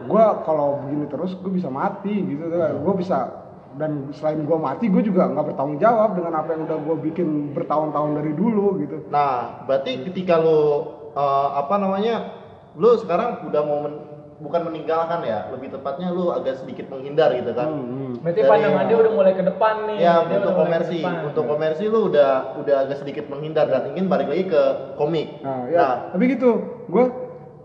gue 0.05 0.25
kalau 0.45 0.85
begini 0.85 1.09
terus 1.09 1.35
gue 1.35 1.53
bisa 1.53 1.73
mati 1.73 2.15
gitu. 2.15 2.47
Gue 2.55 2.95
bisa 2.99 3.45
dan 3.75 4.07
selain 4.15 4.47
gue 4.47 4.55
mati 4.55 4.87
gue 4.87 5.03
juga 5.03 5.27
nggak 5.27 5.51
bertanggung 5.51 5.83
jawab 5.83 6.15
dengan 6.15 6.39
apa 6.39 6.55
yang 6.55 6.63
udah 6.71 6.79
gue 6.79 6.97
bikin 7.11 7.51
bertahun-tahun 7.59 8.23
dari 8.23 8.33
dulu 8.39 8.79
gitu. 8.79 9.03
Nah, 9.11 9.67
berarti 9.67 10.07
ketika 10.07 10.39
lu 10.39 10.87
eh, 11.19 11.49
apa 11.59 11.75
namanya, 11.83 12.39
lu 12.79 12.95
sekarang 13.03 13.51
udah 13.51 13.63
mau 13.67 13.79
men- 13.83 14.14
bukan 14.35 14.61
meninggalkan 14.65 15.23
ya, 15.23 15.47
lebih 15.49 15.71
tepatnya 15.71 16.11
lu 16.11 16.29
agak 16.29 16.59
sedikit 16.59 16.91
menghindar 16.91 17.31
gitu 17.33 17.51
kan. 17.51 17.69
Hmm, 17.69 18.13
Berarti 18.19 18.41
Dari- 18.41 18.51
pandangan 18.51 18.85
dia 18.85 18.97
udah 18.99 19.13
mulai 19.13 19.33
ke 19.33 19.45
depan 19.45 19.75
nih. 19.87 19.97
Ya 20.01 20.15
untuk 20.21 20.53
komersi, 20.55 20.99
untuk 21.01 21.45
komersi 21.45 21.85
lu 21.87 22.01
udah 22.09 22.31
udah 22.57 22.77
agak 22.83 22.97
sedikit 22.99 23.25
menghindar 23.27 23.67
dan 23.67 23.91
ingin 23.91 24.07
balik 24.07 24.27
lagi 24.27 24.45
ke 24.47 24.63
komik. 24.95 25.39
Nah, 25.41 25.69
ya, 25.69 26.11
tapi 26.11 26.25
gitu, 26.31 26.51
gue 26.87 27.05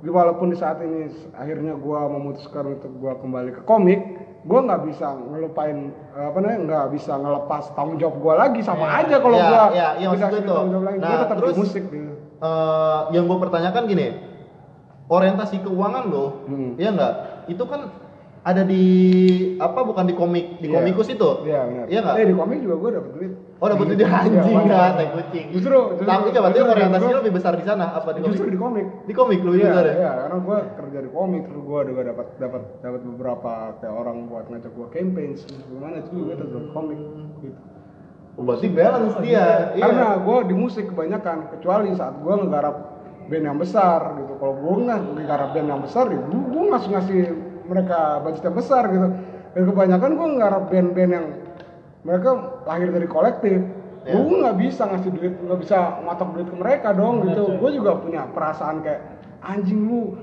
walaupun 0.02 0.48
di 0.48 0.58
saat 0.58 0.80
ini 0.80 1.10
akhirnya 1.34 1.74
gue 1.74 2.00
memutuskan 2.08 2.64
untuk 2.72 2.92
gue 2.94 3.14
kembali 3.18 3.52
ke 3.52 3.62
komik, 3.64 4.00
gue 4.42 4.60
nggak 4.62 4.82
bisa 4.86 5.12
ngelupain 5.12 5.78
apa 6.12 6.38
namanya 6.38 6.60
nggak 6.62 6.86
bisa 6.94 7.14
ngelepas 7.14 7.74
tanggung 7.74 7.98
jawab 7.98 8.16
gue 8.16 8.34
lagi 8.38 8.60
sama 8.62 8.86
Ya, 8.86 8.94
aja 9.04 9.16
kalau 9.18 9.36
ya, 9.36 9.44
gue 9.44 9.58
ya, 9.74 9.88
iya, 9.98 10.08
maksud 10.08 10.30
gue 10.30 10.42
tuh. 10.42 10.56
tanggung 10.56 10.72
jawab 10.72 10.86
lagi, 10.86 10.98
gue 10.98 11.08
Nah, 11.08 11.20
tetap 11.20 11.38
terus- 11.38 11.52
di 11.52 11.60
musik 11.60 11.84
gitu. 11.86 12.14
Eh, 12.40 13.00
yang 13.12 13.26
gue 13.26 13.38
pertanyakan 13.38 13.84
gini, 13.86 14.08
orientasi 15.10 15.60
keuangan 15.60 16.04
lo, 16.08 16.46
Hmm. 16.46 16.78
ya 16.78 16.90
enggak? 16.90 17.14
Itu 17.48 17.66
kan 17.66 17.90
ada 18.40 18.64
di 18.64 18.84
apa 19.58 19.84
bukan 19.84 20.06
di 20.06 20.16
komik 20.16 20.46
di 20.58 20.70
Iya. 20.70 20.80
komikus 20.80 21.10
itu? 21.10 21.30
Iya 21.44 21.60
benar. 21.66 21.86
Iya 21.86 22.00
nggak? 22.00 22.16
Eh 22.16 22.26
di 22.26 22.36
komik 22.36 22.60
juga 22.62 22.76
gue 22.78 22.90
dapet 22.94 23.12
duit. 23.12 23.32
Oh 23.60 23.68
dapat 23.68 23.86
duit 23.86 24.00
Iya, 24.00 24.08
anjing 24.16 24.58
nggak, 24.64 24.90
tai 24.96 25.08
kucing. 25.12 25.46
Justru, 25.52 25.78
justru 25.92 26.08
Tapi 26.08 26.28
kan 26.30 26.40
berarti 26.40 26.56
justru 26.56 26.72
orientasi 26.72 27.04
gua- 27.04 27.12
lo 27.12 27.20
lebih 27.20 27.34
besar 27.36 27.54
di 27.54 27.66
sana 27.68 27.86
apa 27.92 28.10
di 28.10 28.20
komik? 28.22 28.32
Justru 28.32 28.48
di 28.48 28.60
komik. 28.60 28.86
Di 29.04 29.14
komik 29.14 29.40
lebih 29.44 29.60
Iya, 29.60 29.68
besar 29.68 29.84
ya? 29.84 29.94
iya, 29.94 30.12
karena 30.24 30.38
gue 30.40 30.58
kerja 30.78 31.00
di 31.02 31.10
komik, 31.12 31.42
terus 31.44 31.64
gue 31.68 31.80
juga 31.84 32.02
dapat 32.06 32.28
dapat 32.38 32.62
dapat 32.80 33.02
beberapa 33.04 33.52
kayak 33.76 33.96
orang 33.98 34.18
buat 34.26 34.46
ngajak 34.48 34.72
gue 34.72 34.88
campaign, 34.90 35.32
gimana 35.68 35.96
itu 36.00 36.16
tetap 36.32 36.48
di 36.48 36.70
komik. 36.72 37.00
Gitu. 37.42 37.60
Oh, 38.32 38.44
berarti 38.46 38.68
balance 38.72 39.16
dia. 39.20 39.76
Iya. 39.76 39.84
Karena 39.84 40.08
gue 40.18 40.38
di 40.48 40.56
musik 40.56 40.86
kebanyakan, 40.88 41.38
kecuali 41.52 41.92
saat 41.92 42.16
gue 42.16 42.34
ngegarap 42.40 42.76
band 43.30 43.46
yang 43.46 43.60
besar 43.62 44.18
gitu. 44.18 44.34
Kalau 44.42 44.56
gue 44.58 44.76
nggak 44.90 45.00
ngegarap 45.16 45.50
band 45.54 45.68
yang 45.70 45.82
besar, 45.86 46.06
ya 46.10 46.20
gue, 46.20 46.42
gue 46.50 46.64
ngasih 46.74 46.90
ngasih 46.90 47.20
mereka 47.70 48.00
budget 48.26 48.44
yang 48.44 48.58
besar 48.58 48.84
gitu. 48.90 49.08
Dan 49.50 49.62
kebanyakan 49.66 50.10
gue 50.14 50.28
ngegarap 50.36 50.64
band-band 50.70 51.12
yang 51.14 51.26
mereka 52.06 52.30
lahir 52.66 52.90
dari 52.90 53.08
kolektif. 53.10 53.60
Iya. 54.06 54.14
Gue 54.18 54.36
nggak 54.42 54.58
bisa 54.58 54.82
ngasih 54.90 55.10
duit, 55.14 55.34
nggak 55.46 55.60
bisa 55.62 55.78
matok 56.02 56.30
duit 56.34 56.48
ke 56.50 56.58
mereka 56.58 56.90
dong 56.98 57.30
gitu. 57.30 57.44
Gue 57.62 57.72
juga 57.78 58.02
punya 58.02 58.26
perasaan 58.34 58.82
kayak 58.82 59.02
anjing 59.46 59.86
lu 59.86 60.18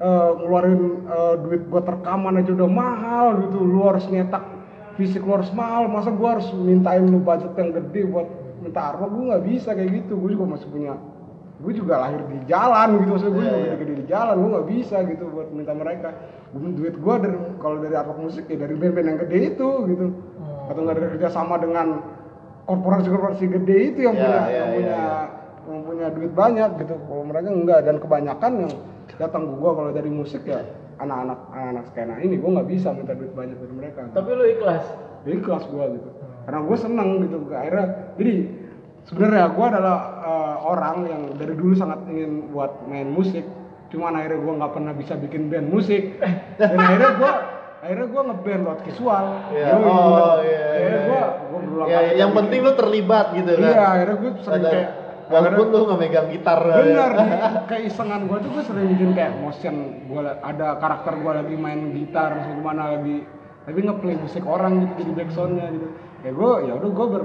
eh, 0.00 0.30
ngeluarin 0.40 0.82
eh, 1.04 1.34
duit 1.44 1.62
buat 1.68 1.84
rekaman 1.84 2.40
aja 2.40 2.50
udah 2.56 2.70
mahal 2.70 3.26
gitu. 3.44 3.60
Lu 3.60 3.84
harus 3.84 4.08
nyetak 4.08 4.56
fisik 4.96 5.22
lu 5.22 5.36
harus 5.36 5.52
mahal 5.52 5.86
masa 5.92 6.08
gua 6.08 6.40
harus 6.40 6.48
mintain 6.56 7.04
lu 7.04 7.20
budget 7.20 7.52
yang 7.54 7.70
gede 7.76 8.08
buat 8.08 8.26
minta 8.64 8.80
artwork 8.92 9.12
gue 9.12 9.24
nggak 9.30 9.44
bisa 9.44 9.70
kayak 9.76 9.90
gitu 10.02 10.16
gue 10.16 10.30
juga 10.32 10.56
masih 10.56 10.68
punya 10.72 10.96
gue 11.56 11.72
juga 11.72 11.94
lahir 11.98 12.20
di 12.22 12.38
jalan 12.44 13.00
gitu 13.00 13.10
maksudnya 13.10 13.32
gue 13.32 13.40
Iya, 13.40 13.48
juga 13.48 13.56
iya. 13.56 13.70
gede-gede 13.72 13.94
di 13.96 14.06
jalan 14.06 14.34
gue 14.36 14.50
nggak 14.50 14.68
bisa 14.68 14.96
gitu 15.04 15.24
buat 15.26 15.48
minta 15.50 15.72
mereka. 15.72 16.08
Gua- 16.52 16.74
duit 16.74 16.94
gue 16.94 17.14
dari 17.18 17.36
kalau 17.56 17.76
dari 17.78 17.94
artwork 17.94 18.20
musik 18.20 18.44
ya 18.44 18.56
dari 18.56 18.74
band-band 18.74 19.06
yang 19.06 19.18
gede 19.22 19.38
itu 19.50 19.68
gitu. 19.86 20.06
Hmm. 20.36 20.68
atau 20.68 20.80
nggak 20.82 20.96
dari 20.96 21.08
kerjasama 21.12 21.54
dengan 21.56 21.86
korporasi-korporasi 22.64 23.44
gede 23.52 23.76
itu 23.86 24.00
yang 24.02 24.14
Iya, 24.14 24.22
punya 24.22 24.40
iya, 24.42 24.56
yang 24.56 24.68
iya, 24.68 24.74
punya 24.74 25.00
yang 25.66 25.80
punya 25.82 26.06
duit 26.10 26.32
banyak 26.32 26.70
gitu. 26.78 26.94
Kalau 27.00 27.22
mereka 27.22 27.48
enggak 27.48 27.80
dan 27.82 27.96
kebanyakan 27.98 28.52
yang 28.60 28.72
datang 29.16 29.42
ke 29.44 29.52
gue 29.54 29.70
kalau 29.72 29.90
dari 29.90 30.10
musik 30.10 30.42
ya 30.44 30.60
anak-anak 30.96 31.38
anak 31.50 31.84
skena 31.86 32.14
ini 32.18 32.36
gue 32.36 32.50
nggak 32.50 32.68
bisa 32.68 32.88
minta 32.90 33.12
duit 33.12 33.32
banyak 33.32 33.54
dari 33.54 33.74
mereka. 33.74 34.00
Tapi 34.10 34.28
lu 34.30 34.44
ikhlas. 34.46 34.84
jadi 35.22 35.42
kelas 35.42 35.64
gue 35.66 35.84
gitu 35.92 36.08
karena 36.46 36.60
gue 36.62 36.76
seneng 36.78 37.08
gitu 37.20 37.36
akhirnya 37.50 37.86
jadi 38.14 38.34
sebenarnya 39.06 39.46
gue 39.48 39.66
adalah 39.66 39.96
eh, 40.20 40.56
orang 40.62 40.96
yang 41.04 41.22
dari 41.34 41.54
dulu 41.54 41.72
sangat 41.72 42.04
ingin 42.06 42.50
buat 42.50 42.84
main 42.84 43.08
musik 43.08 43.46
cuman 43.86 44.12
akhirnya 44.14 44.40
gue 44.40 44.52
nggak 44.56 44.72
pernah 44.72 44.92
bisa 44.92 45.14
bikin 45.14 45.46
band 45.46 45.68
musik 45.68 46.18
dan 46.56 46.74
akhirnya 46.74 47.12
gue 47.14 47.32
akhirnya 47.78 48.06
gue 48.08 48.22
ngeband 48.24 48.60
lewat 48.62 48.80
visual 48.82 49.24
Iya. 49.48 49.66
Yoi, 49.68 49.86
Oh, 49.86 50.36
iya, 50.40 50.58
akhirnya 50.66 50.90
iya, 50.90 51.06
gue 51.06 51.20
gue 51.46 51.58
berulang 51.60 51.86
Ya, 51.86 51.98
kali 52.00 52.10
yang 52.16 52.32
penting 52.32 52.60
lu 52.60 52.72
terlibat 52.74 53.26
gitu 53.32 53.50
kan. 53.52 53.62
iya 53.64 53.82
akhirnya 53.88 54.16
gue 54.16 54.30
sering 54.36 54.58
Ada- 54.58 54.72
kayak 54.72 54.90
walaupun 55.26 55.66
lu 55.68 55.82
nggak 55.84 55.98
megang 56.00 56.28
gitar. 56.30 56.58
ya. 56.60 56.74
bener 56.76 57.10
di 57.12 57.26
kayak 57.64 57.82
isengan 57.84 58.20
gue 58.24 58.38
tuh 58.38 58.50
gue 58.52 58.62
sering 58.64 58.86
bikin 58.88 59.10
kayak 59.12 59.32
motion 59.36 59.74
gue 60.02 60.20
ada 60.40 60.66
karakter 60.76 61.12
gue 61.16 61.32
lagi 61.36 61.54
main 61.56 61.80
gitar 61.92 62.28
terus 62.32 62.46
gimana 62.52 62.82
lagi 62.92 63.16
tapi 63.62 63.78
ngeplay 63.80 64.14
musik 64.16 64.42
orang 64.42 64.72
gitu 64.80 64.92
jadi 64.96 65.12
backsoundnya 65.16 65.66
gitu 65.68 65.88
ya 66.22 66.30
gue 66.32 66.50
ya 66.64 66.72
udah 66.74 66.90
gue 66.92 67.06
ber 67.08 67.22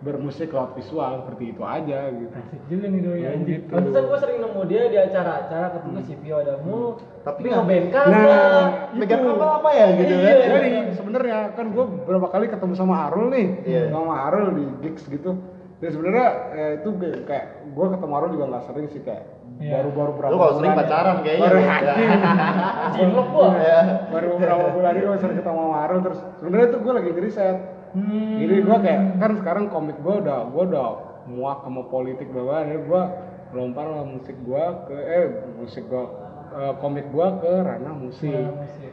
bermusik 0.00 0.48
lewat 0.48 0.72
visual 0.74 1.20
seperti 1.20 1.52
itu 1.52 1.60
aja 1.60 2.08
gitu 2.08 2.32
Asik 2.32 2.62
juga 2.66 2.86
nih 2.86 3.00
doi 3.00 3.18
Ya, 3.18 3.28
anjing. 3.30 3.48
gitu. 3.60 3.68
Pantesan 3.68 4.02
gua 4.02 4.18
sering 4.18 4.38
nemu 4.38 4.60
dia 4.64 4.82
di 4.86 4.96
acara-acara 4.96 5.66
ketemu 5.70 5.98
si 6.00 6.14
Vio 6.16 6.36
ada 6.36 6.54
mulu. 6.58 6.90
Tapi 7.20 7.38
Tapi 7.38 7.46
nggak- 7.46 7.92
kan. 7.92 8.06
Nah, 8.08 8.66
Megang 8.90 9.20
itu. 9.20 9.30
apa 9.30 9.46
apa 9.56 9.70
ya 9.70 9.86
gitu 9.94 10.14
Iya. 10.14 10.24
kan. 10.24 10.36
jadi 10.56 10.68
sebenarnya 10.90 11.38
kan 11.52 11.66
gue 11.68 11.84
beberapa 11.98 12.26
kali 12.28 12.46
ketemu 12.48 12.72
sama 12.74 13.06
Arul 13.06 13.28
nih 13.28 13.46
Iya. 13.62 13.82
sama 13.90 14.14
Arul 14.24 14.46
di 14.50 14.64
gigs 14.80 15.04
gitu 15.06 15.30
dan 15.76 15.90
sebenarnya 15.90 16.26
eh, 16.50 16.72
itu 16.76 16.88
kayak- 16.94 17.20
kayak 17.26 17.44
gue 17.68 17.86
ketemu 17.90 18.12
Arul 18.14 18.30
juga 18.30 18.44
nggak 18.48 18.64
sering 18.66 18.86
sih 18.88 19.00
kayak 19.00 19.24
Iya. 19.58 19.72
baru-baru 19.76 20.12
berapa 20.14 20.30
Lu 20.30 20.38
kalau 20.38 20.54
sering 20.56 20.72
ya. 20.72 20.78
pacaran 20.78 21.16
kayaknya. 21.20 21.44
baru 21.44 21.58
lu. 21.60 21.68
anjing 21.76 22.10
Jinglok 22.96 23.28
gua. 23.30 23.48
Ya. 23.54 23.80
baru 24.08 24.26
beberapa 24.32 24.64
bulan 24.70 24.92
ini 24.94 25.04
gue 25.04 25.18
sering 25.18 25.36
ketemu 25.36 25.60
sama 25.60 25.78
Arul 25.78 25.98
terus 26.00 26.20
sebenarnya 26.34 26.68
tuh 26.70 26.80
gue 26.80 26.92
lagi 26.94 27.10
ngeriset 27.10 27.56
Hmm. 27.90 28.38
jadi 28.38 28.54
gue 28.62 28.78
kayak 28.86 29.02
kan 29.18 29.32
sekarang 29.42 29.64
komik 29.66 29.98
gue 29.98 30.14
udah 30.22 30.46
gue 30.46 30.62
udah 30.70 30.88
muak 31.26 31.66
sama 31.66 31.82
politik 31.90 32.30
bahwa 32.30 32.62
akhirnya 32.62 32.80
gue 32.86 33.02
lompat 33.50 33.86
lah 33.86 34.06
musik 34.06 34.36
gue 34.46 34.64
ke 34.86 34.94
eh 34.94 35.26
musik 35.58 35.84
gue 35.90 36.04
eh, 36.54 36.74
komik 36.78 37.06
gue 37.10 37.26
ke 37.42 37.52
ranah 37.66 37.94
musik 37.98 38.30
Iya, 38.30 38.54
musik. 38.54 38.92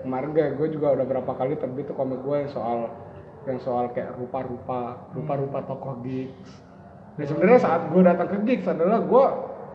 Kemarin 0.00 0.28
gue, 0.32 0.44
gue 0.56 0.68
juga 0.72 0.96
udah 0.96 1.04
berapa 1.04 1.32
kali 1.36 1.60
terbit 1.60 1.84
tuh 1.92 1.96
komik 1.96 2.24
gue 2.24 2.36
yang 2.40 2.48
soal 2.48 2.88
yang 3.44 3.60
soal 3.60 3.92
kayak 3.92 4.16
rupa-rupa, 4.16 5.08
rupa-rupa 5.12 5.64
tokoh 5.64 6.00
gigs. 6.04 6.64
Nah 7.16 7.24
sebenarnya 7.28 7.60
saat 7.60 7.92
gue 7.92 8.00
datang 8.00 8.28
ke 8.28 8.36
gigs 8.48 8.64
adalah 8.68 9.04
gue 9.04 9.24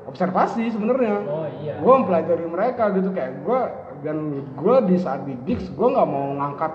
observasi 0.10 0.74
sebenarnya. 0.74 1.16
Oh 1.30 1.46
iya. 1.62 1.78
Gue 1.82 1.94
mempelajari 2.02 2.46
mereka 2.50 2.94
gitu 2.98 3.10
kayak 3.14 3.46
gue 3.46 3.62
dan 4.06 4.18
gue 4.58 4.76
di 4.90 4.96
saat 5.02 5.26
di 5.26 5.34
gigs 5.46 5.70
gue 5.70 5.88
nggak 5.90 6.10
mau 6.10 6.34
ngangkat 6.34 6.74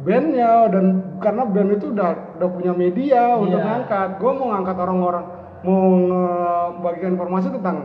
bandnya 0.00 0.66
dan 0.66 0.84
karena 1.18 1.42
band 1.44 1.70
itu 1.72 1.86
udah 1.90 2.10
udah 2.34 2.48
punya 2.48 2.72
media 2.72 3.36
untuk 3.36 3.56
Iya. 3.56 3.66
ngangkat. 3.66 4.08
Gue 4.16 4.32
mau 4.32 4.46
ngangkat 4.50 4.76
orang-orang 4.76 5.24
mau 5.60 5.82
ngebagikan 5.92 7.12
informasi 7.14 7.48
tentang 7.52 7.76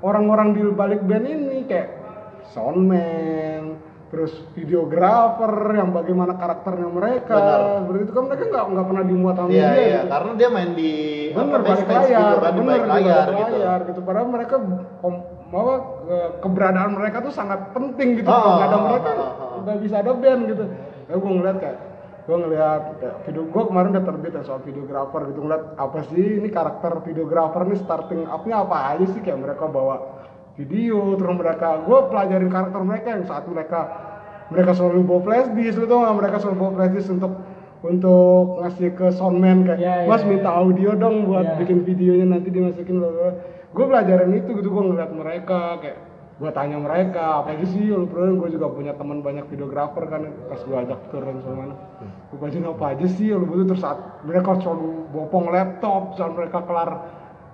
orang-orang 0.00 0.52
di 0.52 0.62
balik 0.68 1.00
band 1.00 1.24
ini 1.24 1.64
kayak 1.64 1.88
soundman, 2.52 3.80
terus 4.08 4.36
videografer 4.52 5.48
yang 5.72 5.90
bagaimana 5.90 6.36
karakternya 6.36 6.84
mereka. 6.86 7.32
Benar. 7.34 7.60
Berarti 7.88 8.04
itu 8.04 8.12
kan 8.12 8.24
mereka 8.26 8.44
nggak 8.46 8.64
nggak 8.68 8.86
pernah 8.86 9.04
dimuat 9.06 9.34
sama 9.34 9.48
Iya 9.48 9.64
media. 9.64 9.80
iya 9.80 9.96
gitu. 9.96 10.08
karena 10.12 10.30
dia 10.34 10.48
main 10.48 10.70
di 10.74 10.92
Bener 11.32 11.48
apa, 11.48 11.64
balik 11.64 11.84
backstage 11.86 12.04
layar, 12.04 12.20
gitu 12.20 12.36
kan 12.36 12.52
di 12.52 12.58
bener 12.58 12.68
balik 12.68 12.84
di 12.84 12.90
layar 12.92 13.24
balik 13.24 13.38
gitu. 13.40 13.56
layar 13.56 13.78
gitu. 13.82 14.00
Padahal 14.02 14.26
mereka 14.28 14.54
apa 15.52 15.74
ke- 16.02 16.30
keberadaan 16.40 16.90
mereka 16.92 17.16
tuh 17.20 17.32
sangat 17.32 17.60
penting 17.72 18.08
gitu. 18.16 18.28
Oh, 18.28 18.36
Kalau 18.36 18.52
nggak 18.52 18.68
ada 18.68 18.76
oh, 18.76 18.82
mereka 18.84 19.10
oh, 19.10 19.20
oh, 19.22 19.28
oh. 19.32 19.58
nggak 19.64 19.78
bisa 19.80 19.94
ada 19.98 20.12
band 20.12 20.40
gitu. 20.46 20.64
Ya 21.06 21.14
gue 21.16 21.32
ngeliat 21.32 21.58
kayak 21.58 21.78
gue 22.22 22.36
ngeliat 22.38 22.82
kayak 23.02 23.16
video 23.26 23.42
gue 23.50 23.62
kemarin 23.66 23.88
udah 23.90 24.04
terbit 24.06 24.32
ya 24.32 24.42
soal 24.46 24.62
videografer 24.62 25.26
gitu 25.26 25.42
ngeliat 25.42 25.74
apa 25.74 25.98
sih 26.06 26.38
ini 26.38 26.48
karakter 26.48 27.02
videografer 27.02 27.66
nih 27.66 27.78
starting 27.82 28.30
up-nya 28.30 28.62
apa 28.62 28.94
aja 28.94 29.06
sih 29.10 29.18
kayak 29.18 29.42
mereka 29.42 29.66
bawa 29.66 30.22
video 30.54 31.18
terus 31.18 31.34
mereka 31.34 31.82
gue 31.82 31.98
pelajarin 32.06 32.46
karakter 32.46 32.78
mereka 32.78 33.08
yang 33.10 33.24
saat 33.26 33.42
mereka 33.50 33.80
mereka 34.54 34.70
selalu 34.70 35.02
bawa 35.02 35.20
flash 35.26 35.48
disk 35.50 35.82
lu 35.82 35.90
tau 35.90 35.98
nggak 35.98 36.16
mereka 36.22 36.36
selalu 36.38 36.56
bawa 36.62 36.70
flash 36.78 36.92
disk 36.94 37.10
untuk 37.10 37.32
untuk 37.82 38.46
ngasih 38.62 38.90
ke 38.94 39.06
soundman 39.10 39.58
kayak 39.66 39.78
Iya, 39.82 39.94
iya, 40.04 40.06
mas 40.06 40.22
iya. 40.22 40.28
minta 40.30 40.50
audio 40.54 40.90
dong 40.94 41.26
buat 41.26 41.42
Iya. 41.42 41.58
bikin 41.58 41.78
videonya 41.82 42.26
nanti 42.30 42.54
dimasukin 42.54 43.02
gue 43.72 43.84
pelajaran 43.88 44.30
itu 44.30 44.50
gitu 44.62 44.68
gue 44.70 44.82
ngeliat 44.86 45.10
mereka 45.10 45.82
kayak 45.82 45.98
gue 46.42 46.50
tanya 46.50 46.74
mereka 46.74 47.38
apa 47.38 47.54
aja 47.54 47.66
sih 47.70 47.86
lu 47.86 48.10
perlu 48.10 48.42
gue 48.42 48.50
juga 48.52 48.66
punya 48.66 48.92
teman 48.92 49.22
banyak 49.22 49.46
videografer 49.46 50.10
kan 50.10 50.26
pas 50.50 50.58
gue 50.58 50.74
ajak 50.76 50.98
turun 51.08 51.38
sama 51.38 51.54
mana 51.62 51.74
gue 52.02 52.34
pelajarin 52.34 52.66
apa 52.66 52.84
aja 52.90 53.06
sih 53.06 53.30
lu 53.30 53.46
butuh 53.46 53.66
terus 53.70 53.80
saat 53.80 53.98
mereka 54.26 54.58
selalu 54.58 55.06
bopong 55.08 55.46
laptop 55.48 56.18
saat 56.18 56.34
mereka 56.34 56.66
kelar 56.66 56.90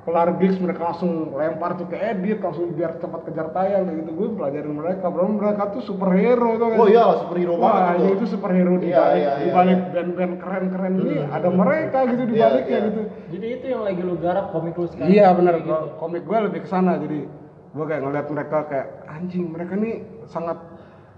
kelar 0.09 0.41
gigs 0.41 0.57
mereka 0.57 0.89
langsung 0.89 1.37
lempar 1.37 1.77
tuh 1.77 1.85
ke 1.85 2.01
edit 2.01 2.41
langsung 2.41 2.73
biar 2.73 2.97
cepat 2.97 3.29
kejar 3.29 3.53
tayang 3.53 3.85
kayak 3.85 3.97
gitu 4.01 4.11
gue 4.17 4.29
pelajarin 4.33 4.73
mereka 4.73 5.05
bro 5.13 5.29
mereka 5.29 5.63
tuh 5.69 5.83
superhero 5.85 6.57
tuh 6.57 6.67
kan 6.73 6.79
Oh 6.81 6.89
iya 6.89 7.05
superhero 7.21 7.53
Wah, 7.61 7.69
banget 7.69 7.85
ya 7.85 7.93
tuh. 8.01 8.15
itu 8.17 8.25
superhero 8.27 8.73
di 8.81 8.89
Iya, 8.89 8.97
balik 8.97 9.21
iya, 9.21 9.33
di 9.37 9.45
iya, 9.45 9.53
balik 9.53 9.77
iya. 9.77 9.89
band-band 9.93 10.35
keren-keren 10.41 10.93
ini 10.97 11.17
ada 11.29 11.49
mereka 11.53 11.99
gitu 12.09 12.23
di 12.25 12.35
Iya, 12.35 12.47
baliknya 12.49 12.73
iya. 12.73 12.87
gitu. 12.89 13.01
Jadi 13.37 13.47
itu 13.53 13.65
yang 13.69 13.83
lagi 13.85 14.01
lu 14.01 14.15
garap 14.17 14.47
komik 14.49 14.75
lu 14.75 14.87
sekarang. 14.89 15.13
Iya 15.13 15.27
benar, 15.37 15.55
gitu. 15.61 15.77
komik 16.01 16.23
gue 16.25 16.39
lebih 16.41 16.61
ke 16.65 16.69
sana 16.73 16.97
jadi 16.97 17.19
gue 17.79 17.87
kayak 17.87 18.03
ngeliat 18.03 18.27
mereka 18.27 18.59
kayak 18.67 18.87
anjing 19.07 19.55
mereka 19.55 19.79
nih 19.79 20.03
sangat 20.27 20.59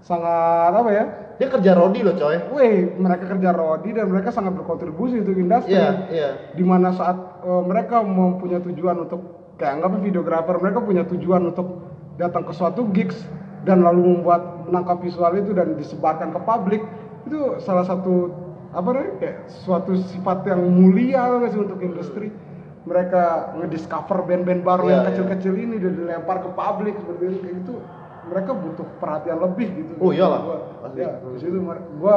sangat 0.04 0.72
apa 0.76 0.90
ya 0.92 1.04
Dia 1.40 1.48
kerja 1.48 1.72
rodi 1.72 2.04
loh 2.04 2.12
coy. 2.20 2.36
Weh, 2.52 2.92
mereka 3.00 3.24
kerja 3.32 3.56
rodi 3.56 3.96
dan 3.96 4.12
mereka 4.12 4.28
sangat 4.28 4.52
berkontribusi 4.60 5.24
untuk 5.24 5.40
industri. 5.40 5.72
Iya, 5.72 5.88
iya. 6.12 6.30
Di 6.52 6.60
mana 6.60 6.92
saat 6.92 7.16
eh, 7.40 7.62
mereka 7.64 8.04
mempunyai 8.04 8.60
tujuan 8.60 9.08
untuk 9.08 9.56
kayak 9.56 9.80
anggapnya 9.80 10.04
videografer, 10.04 10.60
mereka 10.60 10.84
punya 10.84 11.08
tujuan 11.08 11.48
untuk 11.48 11.80
datang 12.20 12.44
ke 12.44 12.52
suatu 12.52 12.92
gigs 12.92 13.16
dan 13.64 13.80
lalu 13.80 14.20
membuat 14.20 14.68
menangkap 14.68 15.00
visual 15.00 15.32
itu 15.32 15.56
dan 15.56 15.80
disebarkan 15.80 16.28
ke 16.32 16.40
publik 16.44 16.84
itu 17.24 17.60
salah 17.60 17.84
satu 17.84 18.32
apa 18.70 18.88
namanya 18.94 19.14
kayak 19.18 19.38
suatu 19.64 19.98
sifat 19.98 20.46
yang 20.46 20.62
mulia 20.62 21.42
sih 21.50 21.60
untuk 21.60 21.80
industri 21.82 22.30
mereka 22.80 23.52
ngediscover 23.60 24.24
band-band 24.24 24.62
baru 24.64 24.84
Iya, 24.88 24.92
yang 24.92 25.02
iya. 25.04 25.08
kecil-kecil 25.12 25.54
ini 25.54 25.76
dan 25.76 25.92
dilempar 25.96 26.40
ke 26.40 26.50
publik 26.50 26.94
seperti 26.96 27.22
itu 27.28 27.38
kayak 27.40 27.54
gitu 27.60 27.74
mereka 28.30 28.50
butuh 28.54 28.86
perhatian 29.02 29.38
lebih 29.40 29.68
gitu 29.74 29.92
Oh, 29.98 30.10
iyalah. 30.14 30.40
Gua, 30.44 30.58
Pasti. 30.86 30.98
ya 31.02 31.10
di 31.20 31.38
situ 31.40 31.56
gua 31.98 32.16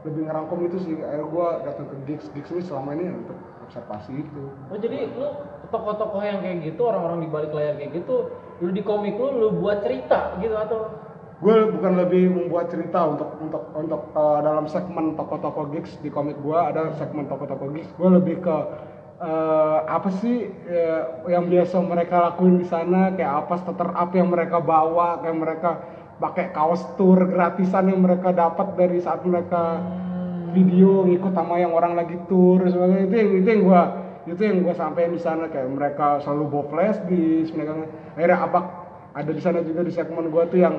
lebih 0.00 0.22
ngerangkum 0.30 0.58
itu 0.64 0.76
sih 0.80 0.94
akhirnya 0.96 1.26
gua 1.28 1.46
datang 1.60 1.86
ke 1.90 1.96
gigs 2.06 2.26
gigs 2.32 2.50
ini 2.50 2.62
selama 2.62 2.96
ini 2.96 3.10
untuk 3.12 3.36
observasi 3.66 4.12
itu 4.16 4.42
Oh 4.70 4.78
jadi 4.78 5.10
lu 5.12 5.28
tokoh-tokoh 5.68 6.22
yang 6.22 6.38
kayak 6.40 6.70
gitu 6.70 6.80
orang-orang 6.86 7.26
di 7.26 7.28
balik 7.28 7.50
layar 7.52 7.74
kayak 7.76 7.92
gitu 8.00 8.30
lu 8.60 8.70
di 8.70 8.82
komik 8.82 9.18
lu 9.18 9.28
lu 9.34 9.48
buat 9.58 9.82
cerita 9.82 10.38
gitu 10.38 10.54
atau 10.54 10.88
gue 11.40 11.56
bukan 11.72 11.92
lebih 11.96 12.28
membuat 12.28 12.68
cerita 12.68 13.00
untuk 13.08 13.32
untuk 13.40 13.64
untuk 13.72 14.02
uh, 14.12 14.44
dalam 14.44 14.68
segmen 14.68 15.16
toko-toko 15.16 15.72
gigs 15.72 15.96
di 16.00 16.12
komik 16.12 16.36
gue 16.36 16.52
ada 16.52 16.92
segmen 17.00 17.24
toko-toko 17.26 17.72
gigs 17.72 17.88
gue 17.96 18.08
lebih 18.12 18.44
ke 18.44 18.56
uh, 19.20 19.78
apa 19.86 20.08
sih 20.18 20.48
uh, 20.48 21.28
yang 21.28 21.46
biasa 21.46 21.78
mereka 21.84 22.32
lakuin 22.32 22.58
di 22.58 22.66
sana? 22.66 23.12
Kayak 23.14 23.46
apa 23.46 23.54
starter 23.60 23.90
up 23.92 24.10
yang 24.16 24.32
mereka 24.32 24.58
bawa 24.58 25.20
kayak 25.20 25.36
mereka 25.36 25.70
pakai 26.20 26.52
kaos 26.52 26.84
tour 27.00 27.16
gratisan 27.28 27.88
yang 27.88 28.00
mereka 28.04 28.32
dapat 28.32 28.76
dari 28.76 29.00
saat 29.00 29.24
mereka 29.24 29.80
video 30.52 31.06
ngikut 31.06 31.32
sama 31.32 31.62
yang 31.62 31.72
orang 31.72 31.94
lagi 31.94 32.16
tour 32.26 32.64
sebagainya. 32.64 33.06
Itu 33.06 33.16
yang 33.16 33.30
itu 33.44 33.48
yang 33.48 33.62
gue 33.64 33.82
itu 34.30 34.40
yang 34.40 34.56
gue 34.64 34.74
sampein 34.74 35.12
di 35.12 35.20
sana. 35.20 35.48
Kayak 35.52 35.68
mereka 35.70 36.20
selalu 36.24 36.44
bawa 36.48 36.64
flash 36.72 36.98
di 37.06 37.44
mereka 37.52 37.72
akhirnya 38.16 38.38
abak 38.40 38.64
ada 39.10 39.30
di 39.30 39.42
sana 39.42 39.58
juga 39.62 39.82
di 39.84 39.92
segmen 39.92 40.30
gue 40.30 40.42
tuh 40.48 40.60
yang 40.60 40.76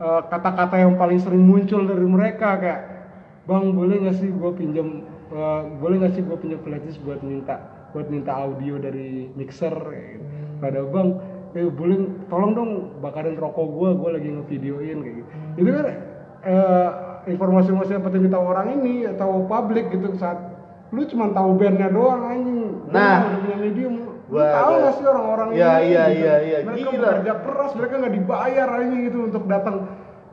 eh, 0.00 0.20
kata-kata 0.28 0.76
yang 0.76 0.94
paling 0.98 1.18
sering 1.20 1.44
muncul 1.44 1.82
dari 1.86 2.06
mereka. 2.06 2.58
Kayak 2.58 2.80
bang 3.42 3.74
boleh 3.74 3.96
nggak 4.06 4.16
sih 4.22 4.30
gue 4.30 4.50
pinjam 4.54 5.02
eh, 5.32 5.60
boleh 5.76 5.96
nggak 5.98 6.12
sih 6.12 6.22
gue 6.22 6.36
pinjam 6.36 6.60
flash 6.60 6.96
buat 7.00 7.20
minta 7.20 7.56
buat 7.92 8.08
minta 8.08 8.32
audio 8.32 8.76
dari 8.76 9.28
mixer 9.32 9.72
gitu. 9.74 10.24
ada 10.60 10.80
bang 10.86 11.08
eh 11.52 11.68
boleh 11.68 11.96
tolong 12.28 12.52
dong 12.52 12.70
bakarin 13.00 13.36
rokok 13.36 13.66
gue 13.68 13.88
gue 13.92 14.10
lagi 14.16 14.28
ngevideoin 14.30 14.98
kayak 15.00 15.14
gitu 15.20 15.28
itu 15.58 15.68
kan 15.68 15.86
eh, 16.42 16.88
informasi-informasi 17.28 17.92
yang 17.92 18.04
penting 18.04 18.22
kita 18.26 18.38
orang 18.38 18.66
ini 18.76 18.94
atau 19.06 19.44
publik 19.44 19.92
gitu 19.92 20.16
saat 20.16 20.40
lu 20.92 21.04
cuma 21.06 21.32
tahu 21.32 21.56
bandnya 21.56 21.88
doang 21.88 22.22
anjing 22.24 22.60
Nah. 22.88 23.24
udah 23.24 23.38
punya 23.44 23.56
medium 23.60 23.92
lu 24.28 24.38
tahu 24.40 24.72
nggak 24.80 24.94
sih 24.96 25.04
orang-orang 25.04 25.48
Iya, 25.52 25.72
ini 25.76 25.88
iya, 25.92 26.02
gitu. 26.08 26.20
iya, 26.24 26.34
iya. 26.40 26.56
mereka 26.64 26.88
Gila. 26.88 27.04
bekerja 27.04 27.34
keras 27.44 27.70
mereka 27.76 27.94
nggak 28.00 28.14
dibayar 28.16 28.68
aja 28.72 28.96
gitu 28.96 29.18
untuk 29.28 29.44
datang 29.44 29.76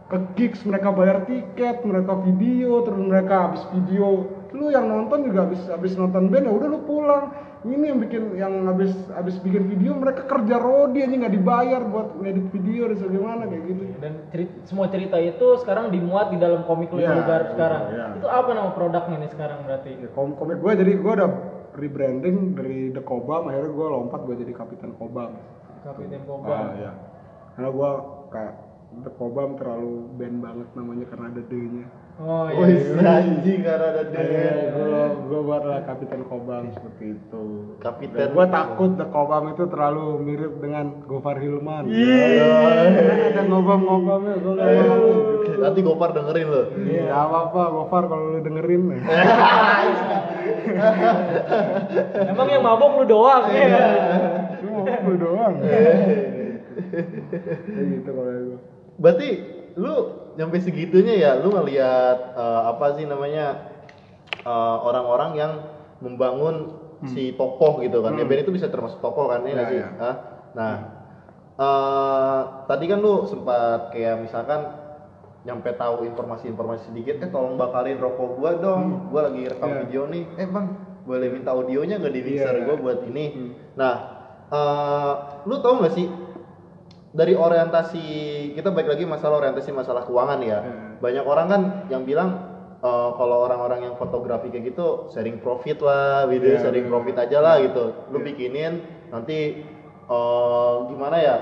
ke 0.10 0.18
gigs 0.34 0.60
mereka 0.64 0.88
bayar 0.90 1.18
tiket 1.28 1.78
mereka 1.84 2.12
video 2.24 2.72
terus 2.82 3.02
mereka 3.04 3.36
habis 3.46 3.64
video 3.70 4.08
lu 4.54 4.74
yang 4.74 4.90
nonton 4.90 5.30
juga 5.30 5.46
habis 5.46 5.62
habis 5.70 5.94
nonton 5.94 6.34
band 6.34 6.46
ya 6.50 6.54
udah 6.54 6.68
lu 6.70 6.80
pulang 6.86 7.24
ini 7.68 7.92
yang 7.92 8.00
bikin 8.00 8.24
yang 8.40 8.54
habis 8.66 8.96
habis 9.14 9.36
bikin 9.44 9.68
video 9.68 9.92
mereka 9.94 10.24
kerja 10.26 10.56
rodi 10.58 11.04
aja 11.04 11.12
nggak 11.12 11.36
dibayar 11.36 11.82
buat 11.86 12.18
ngedit 12.24 12.48
video 12.56 12.88
dan 12.90 12.98
sebagaimana 12.98 13.44
kayak 13.52 13.64
gitu 13.68 13.84
dan 14.00 14.14
cerita, 14.32 14.54
semua 14.66 14.88
cerita 14.88 15.18
itu 15.20 15.48
sekarang 15.62 15.92
dimuat 15.92 16.32
di 16.32 16.38
dalam 16.40 16.64
komik 16.64 16.90
lu 16.90 17.04
Iya, 17.04 17.20
Vulgar 17.20 17.42
sekarang 17.52 17.84
iya. 17.94 18.06
itu 18.16 18.28
apa 18.32 18.50
nama 18.56 18.72
produknya 18.74 19.18
nih 19.22 19.32
sekarang 19.36 19.60
berarti 19.68 19.92
ya, 20.02 20.08
kom 20.16 20.34
komik 20.40 20.58
gue 20.64 20.72
jadi 20.82 20.92
gue 20.98 21.14
udah 21.20 21.30
rebranding 21.76 22.38
dari 22.58 22.80
The 22.96 23.04
Kobam 23.04 23.52
akhirnya 23.52 23.72
gue 23.76 23.88
lompat 23.92 24.20
gue 24.24 24.36
jadi 24.40 24.54
Kapitan 24.56 24.96
Kobam 24.96 25.36
Kapiten 25.84 26.22
Ah, 26.24 26.28
Kobam 26.28 26.66
iya. 26.76 26.92
Karena 27.56 27.70
gua 27.72 27.92
kayak 28.32 28.56
The 29.04 29.12
Kobam 29.16 29.56
terlalu 29.60 30.12
band 30.20 30.38
banget 30.44 30.68
namanya 30.76 31.06
karena 31.12 31.26
ada 31.32 31.44
D-nya. 31.44 31.86
Oh 32.20 32.52
Wih, 32.52 32.76
iya 33.00 33.24
anjing 33.24 33.60
karena 33.64 33.88
ada 33.96 34.04
Iya, 34.12 34.24
dia. 34.28 34.76
gua 34.76 35.04
gua 35.24 35.40
buatlah 35.40 35.80
Kapitan 35.84 36.28
Kobam 36.28 36.68
seperti 36.76 37.16
itu. 37.16 37.44
Kapiten. 37.80 38.18
Dan 38.20 38.30
gua 38.36 38.46
takut 38.46 38.92
The 38.96 39.08
Kobam 39.08 39.56
itu 39.56 39.64
terlalu 39.68 40.20
mirip 40.20 40.60
dengan 40.60 41.00
Gofar 41.08 41.40
Hilman. 41.40 41.88
Iya. 41.88 42.52
Ada 43.32 43.42
ngobam-ngobamnya 43.48 44.36
gua 44.38 44.52
nggak 44.52 44.68
mau. 44.84 45.08
Nanti 45.60 45.80
Gopar 45.80 46.10
dengerin 46.12 46.48
lo. 46.48 46.64
Iya, 46.76 47.08
apa-apa 47.10 47.62
Gofar 47.72 48.04
kalau 48.06 48.36
lu 48.36 48.40
dengerin. 48.44 48.82
emang 52.30 52.48
yang 52.48 52.62
mabok 52.62 53.02
lu 53.02 53.06
doang 53.08 53.44
ya 53.50 53.68
Lu 54.62 54.68
mau 54.72 54.86
lu 54.86 55.16
doang. 55.18 55.54
Kayak 56.80 57.86
gitu 57.96 58.10
kalau 58.12 58.32
gua. 58.32 58.60
Berarti 59.00 59.30
lu 59.80 59.96
nyampe 60.36 60.60
segitunya 60.60 61.16
ya 61.16 61.32
lu 61.40 61.50
ngelihat 61.50 62.36
eh, 62.36 62.62
apa 62.68 62.94
sih 62.94 63.08
namanya 63.08 63.72
eh, 64.36 64.78
orang-orang 64.80 65.32
yang 65.34 65.52
membangun 66.00 66.76
si 67.06 67.32
tokoh 67.32 67.80
gitu 67.80 68.00
kan. 68.00 68.12
Ya 68.14 68.24
band 68.24 68.44
itu 68.44 68.52
bisa 68.52 68.68
termasuk 68.68 69.00
tokoh 69.00 69.32
kan 69.32 69.40
ya 69.42 69.56
nggak 69.56 69.66
Hmm. 69.66 69.74
Iya, 69.74 69.88
sih? 69.88 69.98
Hah? 69.98 70.16
Nah, 70.52 70.74
eh, 71.56 72.40
tadi 72.66 72.86
kan 72.86 73.00
lu 73.00 73.24
sempat 73.26 73.90
kayak 73.90 74.20
misalkan 74.22 74.62
nyampe 75.40 75.72
tahu 75.74 76.04
informasi-informasi 76.06 76.92
sedikit 76.92 77.16
eh 77.18 77.30
tolong 77.30 77.56
bakalin 77.56 77.96
rokok 77.96 78.36
gua 78.36 78.52
dong 78.54 79.08
gua 79.08 79.32
lagi 79.32 79.48
rekam 79.48 79.70
Iya. 79.70 79.80
video 79.82 80.02
nih 80.06 80.24
eh 80.36 80.44
bang 80.46 80.68
boleh 81.02 81.28
minta 81.32 81.50
audionya 81.50 81.96
nggak 81.96 82.12
di 82.12 82.22
mixer 82.22 82.54
Iya. 82.54 82.64
gua 82.68 82.76
buat 82.76 83.00
ini 83.08 83.26
nah 83.74 83.96
eh, 84.46 85.14
lu 85.46 85.56
tahu 85.58 85.80
nggak 85.80 85.94
sih 85.96 86.06
dari 87.10 87.34
orientasi 87.34 88.06
kita 88.54 88.70
balik 88.70 88.94
lagi 88.94 89.04
masalah 89.04 89.42
orientasi 89.42 89.70
masalah 89.72 90.06
keuangan 90.06 90.40
ya 90.40 90.60
Hmm. 90.62 90.90
banyak 91.00 91.26
orang 91.26 91.48
kan 91.48 91.62
yang 91.90 92.04
bilang 92.04 92.30
eh, 92.80 93.10
kalau 93.12 93.44
orang-orang 93.44 93.84
yang 93.84 93.96
fotografi 93.96 94.48
kayak 94.48 94.72
gitu 94.72 95.10
sharing 95.10 95.38
profit 95.38 95.82
lah 95.82 96.24
video 96.26 96.54
Iya, 96.54 96.62
sharing 96.62 96.86
iya. 96.86 96.92
profit 96.92 97.16
aja 97.18 97.38
lah 97.40 97.56
gitu 97.60 97.84
lu 98.08 98.18
bikinin 98.20 98.74
nanti 99.10 99.66
eh, 100.06 100.74
gimana 100.86 101.18
ya 101.18 101.36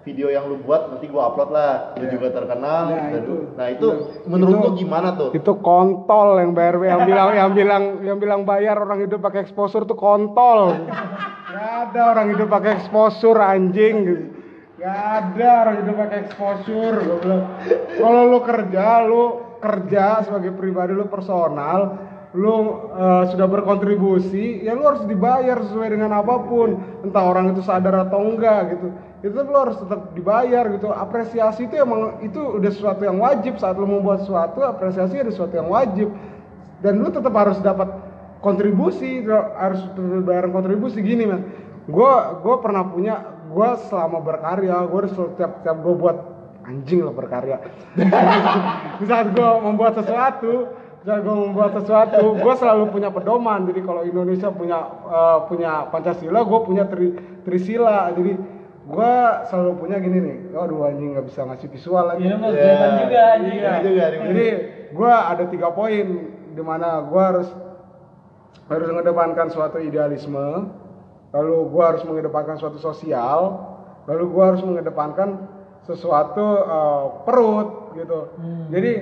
video 0.00 0.32
yang 0.32 0.48
lu 0.48 0.56
buat 0.58 0.88
nanti 0.88 1.04
gua 1.06 1.28
upload 1.28 1.52
lah 1.52 1.72
lu 1.94 2.08
Iya. 2.08 2.12
juga 2.16 2.28
terkenal 2.32 2.82
Nah, 2.88 2.96
dan 3.06 3.20
itu. 3.20 3.34
nah 3.52 3.66
itu 3.68 3.86
Itu- 3.92 4.24
menurut 4.24 4.56
itu- 4.56 4.64
lu 4.64 4.70
gimana 4.74 5.08
tuh 5.12 5.28
Itu 5.30 5.52
kontol 5.60 6.40
yang 6.40 6.56
bayar 6.56 6.74
yang 6.80 7.00
bilang 7.04 7.28
yang 7.30 7.50
bilang 7.52 7.82
yang 8.00 8.16
bilang 8.16 8.40
bayar 8.42 8.80
orang 8.80 9.04
hidup 9.04 9.20
pakai 9.20 9.44
exposure 9.44 9.84
tuh 9.84 9.94
kontol. 9.94 10.72
Gak 11.52 11.92
ada 11.92 12.00
orang 12.08 12.32
hidup 12.32 12.48
pakai 12.48 12.78
exposure 12.78 13.36
anjing 13.36 13.94
gitu. 14.00 14.24
Gak 14.80 14.96
ada 14.96 15.48
orang 15.68 15.76
hidup 15.84 15.96
pakai 16.00 16.18
exposure 16.24 16.96
gua 17.04 17.16
bilang. 17.20 17.44
Kalau 18.00 18.20
lu 18.32 18.40
kerja, 18.40 19.04
lu 19.04 19.24
kerja 19.60 20.24
sebagai 20.24 20.56
pribadi 20.56 20.96
lu 20.96 21.04
personal, 21.04 22.00
lu 22.32 22.88
eh, 22.96 23.24
sudah 23.28 23.44
berkontribusi, 23.44 24.64
ya 24.64 24.72
lu 24.72 24.88
harus 24.88 25.04
dibayar 25.04 25.60
sesuai 25.68 25.84
dengan 25.92 26.16
apa 26.16 26.32
pun. 26.48 26.80
Entah 27.04 27.28
orang 27.28 27.52
itu 27.52 27.60
sadar 27.60 28.08
atau 28.08 28.24
enggak 28.24 28.72
gitu. 28.72 28.88
Itu 29.20 29.36
lu 29.44 29.52
harus 29.52 29.76
tetap 29.84 30.16
dibayar 30.16 30.64
gitu. 30.72 30.88
Apresiasi 30.96 31.68
itu 31.68 31.76
emang 31.76 32.16
itu 32.24 32.40
udah 32.40 32.72
sesuatu 32.72 33.04
yang 33.04 33.20
wajib 33.20 33.60
saat 33.60 33.76
lu 33.76 33.84
membuat 33.84 34.24
sesuatu, 34.24 34.64
apresiasi 34.64 35.20
ada 35.20 35.28
sesuatu 35.28 35.60
yang 35.60 35.68
wajib. 35.68 36.08
Dan 36.80 37.04
lu 37.04 37.12
tetap 37.12 37.36
harus 37.36 37.60
dapat 37.60 37.92
kontribusi, 38.40 39.28
harus 39.60 39.84
bayar 40.24 40.48
kontribusi 40.48 41.04
gini, 41.04 41.28
man. 41.28 41.44
Gua 41.84 42.40
gua 42.40 42.64
pernah 42.64 42.88
punya 42.88 43.39
gua 43.50 43.76
selama 43.90 44.22
berkarya, 44.22 44.86
gua 44.86 44.98
harus 45.04 45.12
setiap 45.12 45.60
setiap 45.60 45.76
gua 45.82 45.94
buat 45.98 46.16
anjing 46.64 47.02
lah 47.02 47.14
berkarya. 47.14 47.56
Di 49.00 49.04
saat 49.08 49.32
gue 49.34 49.50
membuat 49.64 49.98
sesuatu, 49.98 50.70
saat 51.02 51.20
gue 51.24 51.34
membuat 51.34 51.72
sesuatu, 51.74 52.36
gue 52.36 52.54
selalu 52.54 52.94
punya 52.94 53.08
pedoman. 53.10 53.66
Jadi 53.66 53.80
kalau 53.82 54.02
Indonesia 54.04 54.48
punya 54.52 54.78
eh, 55.08 55.38
punya 55.50 55.88
Pancasila, 55.90 56.40
gue 56.44 56.60
punya 56.62 56.84
tri, 56.86 57.16
Trisila. 57.42 58.12
Jadi 58.14 58.32
gue 58.90 59.12
selalu 59.50 59.72
punya 59.80 59.96
gini 59.98 60.18
nih. 60.20 60.36
Aduh 60.54 60.86
anjing 60.86 61.16
nggak 61.16 61.26
bisa 61.26 61.40
ngasih 61.48 61.68
visual 61.72 62.04
lagi. 62.06 62.28
Iya, 62.28 62.36
Iya. 62.36 62.48
kelihatan 62.52 62.92
juga 63.02 63.20
anjing. 63.34 63.56
Iya 63.58 63.72
juga. 63.82 64.04
Jadi 64.30 64.46
gue 64.90 65.12
ada 65.12 65.44
tiga 65.48 65.68
poin 65.72 66.06
di 66.50 66.62
mana 66.62 66.88
gue 67.08 67.22
harus 67.22 67.48
harus 68.70 68.86
mengedepankan 68.86 69.50
suatu 69.50 69.82
idealisme, 69.82 70.70
lalu 71.30 71.54
gue 71.70 71.82
harus 71.82 72.02
mengedepankan 72.02 72.58
suatu 72.58 72.78
sosial, 72.78 73.58
lalu 74.06 74.24
gue 74.30 74.44
harus 74.44 74.62
mengedepankan 74.66 75.46
sesuatu 75.86 76.46
eh, 76.62 77.04
perut 77.24 77.94
gitu. 77.94 78.34
Jadi 78.70 78.92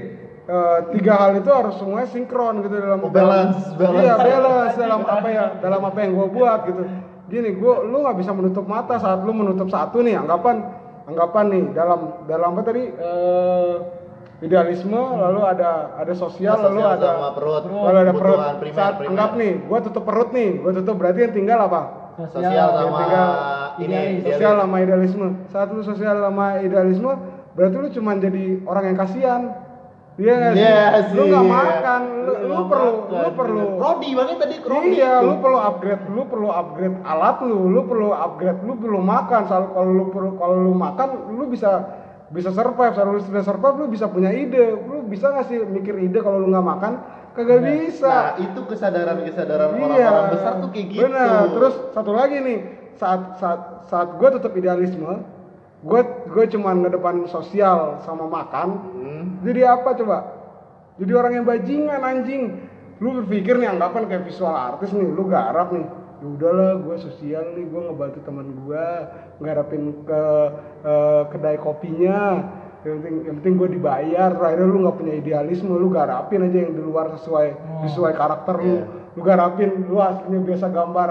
eh, 0.48 0.78
tiga 0.96 1.12
hal 1.20 1.30
itu 1.40 1.50
harus 1.52 1.74
semuanya 1.76 2.08
sinkron 2.08 2.64
gitu 2.64 2.76
dalam 2.76 3.00
Oh, 3.04 3.12
balance, 3.12 3.72
balance. 3.76 4.00
Iya 4.04 4.14
balance 4.16 4.74
dalam 4.76 5.00
apa 5.04 5.28
ya 5.28 5.44
dalam 5.60 5.82
apa 5.84 5.98
yang 6.04 6.12
gue 6.16 6.28
buat 6.32 6.60
gitu. 6.68 6.82
Gini, 7.28 7.52
gua 7.60 7.84
lu 7.84 8.00
nggak 8.00 8.24
bisa 8.24 8.32
menutup 8.32 8.64
mata 8.64 8.96
saat 8.96 9.20
lu 9.20 9.36
menutup 9.36 9.68
satu 9.68 10.00
nih 10.00 10.16
anggapan 10.16 10.64
anggapan 11.04 11.44
nih 11.52 11.64
dalam 11.76 12.00
dalam 12.24 12.56
apa 12.56 12.62
tadi 12.64 12.88
eh 12.88 13.74
idealisme 14.40 14.96
lalu 14.96 15.44
ada 15.44 15.92
ada 16.00 16.14
sosial 16.16 16.56
Sosial 16.56 16.72
lalu 16.72 16.80
ada 16.88 17.10
perut, 17.36 17.62
lalu 17.68 17.98
ada 18.00 18.12
perut 18.16 18.38
primer, 18.64 18.72
saat 18.72 18.94
primer. 18.96 19.12
anggap 19.12 19.30
nih 19.36 19.52
gua 19.68 19.78
tutup 19.84 20.08
perut 20.08 20.32
nih 20.32 20.56
gua 20.56 20.72
tutup 20.72 20.96
berarti 20.96 21.20
yang 21.28 21.34
tinggal 21.36 21.58
apa 21.68 21.82
sosial 22.26 22.68
sama 22.74 22.98
tinggal 22.98 23.28
ini 23.78 24.00
sosial 24.26 24.54
sama 24.58 24.76
idealisme 24.82 25.28
saat 25.54 25.68
lu 25.70 25.80
sosial 25.86 26.16
sama 26.18 26.46
idealisme 26.58 27.12
berarti 27.54 27.76
lu 27.78 27.88
cuma 27.94 28.10
jadi 28.18 28.44
orang 28.66 28.84
yang 28.90 28.98
kasihan 28.98 29.42
Iya 30.18 30.34
nggak 30.34 30.52
sih? 30.58 31.14
Lu 31.14 31.22
sih. 31.22 31.30
nggak 31.30 31.46
makan, 31.46 32.02
lu, 32.26 32.32
lu 32.42 32.46
nggak 32.50 32.66
perlu, 32.66 32.90
makan. 32.90 33.22
lu 33.22 33.30
perlu. 33.38 33.62
Rodi 33.78 34.10
banget 34.18 34.36
tadi 34.42 34.56
Rodi 34.66 34.98
Iya, 34.98 35.14
lu 35.22 35.34
perlu 35.38 35.58
upgrade, 35.62 36.04
lu 36.10 36.22
perlu 36.26 36.48
upgrade 36.50 36.96
alat 37.06 37.36
lu, 37.46 37.58
lu 37.70 37.80
perlu 37.86 38.10
upgrade, 38.10 38.60
lu 38.66 38.74
perlu 38.82 38.98
makan. 38.98 39.40
Soal 39.46 39.70
kalau 39.70 39.90
lu 39.94 40.10
perlu 40.10 40.34
kalau 40.34 40.56
lu 40.58 40.74
makan, 40.74 41.38
lu 41.38 41.46
bisa 41.46 41.70
bisa 42.34 42.50
survive. 42.50 42.98
Kalau 42.98 43.14
lu 43.14 43.22
sudah 43.22 43.46
survive, 43.46 43.78
lu 43.78 43.86
bisa 43.86 44.10
punya 44.10 44.34
ide. 44.34 44.74
Lu 44.90 45.06
bisa 45.06 45.30
nggak 45.30 45.46
sih 45.46 45.62
mikir 45.62 45.94
ide 46.02 46.18
kalau 46.18 46.42
lu 46.42 46.50
nggak 46.50 46.66
makan? 46.66 46.92
Kagak 47.36 47.60
bisa. 47.64 48.08
Nah, 48.08 48.30
itu 48.40 48.60
kesadaran-kesadaran 48.66 49.70
Iya. 49.74 49.84
orang-orang 49.84 50.28
besar 50.34 50.52
tuh 50.60 50.70
kayak 50.74 50.88
gitu. 50.90 51.04
Benar. 51.06 51.42
Terus 51.54 51.74
satu 51.94 52.12
lagi 52.12 52.36
nih, 52.42 52.58
saat 52.98 53.38
saat 53.38 53.60
saat 53.86 54.08
gue 54.16 54.28
tetap 54.28 54.52
idealisme, 54.52 55.22
gue 55.80 56.00
gue 56.28 56.44
cuma 56.52 56.74
ngedepan 56.74 57.24
sosial 57.30 58.02
sama 58.02 58.26
makan. 58.26 58.68
Hmm. 58.98 59.24
Jadi 59.46 59.60
apa 59.62 59.90
coba? 59.94 60.18
Jadi 60.98 61.12
orang 61.14 61.32
yang 61.38 61.46
bajingan 61.46 62.02
anjing. 62.02 62.42
Lu 62.98 63.22
berpikir 63.22 63.54
nih 63.54 63.70
anggapan 63.70 64.10
kayak 64.10 64.26
visual 64.26 64.50
artis 64.50 64.90
nih, 64.90 65.06
lu 65.06 65.30
garap 65.30 65.70
nih. 65.70 65.86
Ya 66.18 66.26
udahlah, 66.26 66.82
gue 66.82 66.96
sosial 66.98 67.54
nih, 67.54 67.70
gue 67.70 67.78
ngebantu 67.78 68.18
teman 68.26 68.50
gue, 68.50 68.86
ngarapin 69.38 69.94
ke 70.02 70.22
eh, 70.82 71.22
kedai 71.30 71.58
kopinya. 71.62 72.42
Yang 72.78 72.94
penting, 72.94 73.14
yang 73.22 73.34
penting 73.42 73.54
gue 73.56 73.68
dibayar. 73.74 74.30
Akhirnya 74.32 74.66
lu 74.66 74.78
nggak 74.82 74.96
punya 74.96 75.14
idealisme, 75.14 75.70
lu 75.70 75.88
garapin 75.88 76.42
aja 76.42 76.58
yang 76.58 76.72
di 76.72 76.80
luar 76.80 77.10
sesuai 77.12 77.46
sesuai 77.84 78.12
karakter 78.12 78.54
lu. 78.56 78.70
Iya. 78.70 78.82
Lu 79.12 79.20
garapin, 79.20 79.70
lu 79.84 79.96
aslinya 79.98 80.40
biasa 80.40 80.66
gambar 80.68 81.10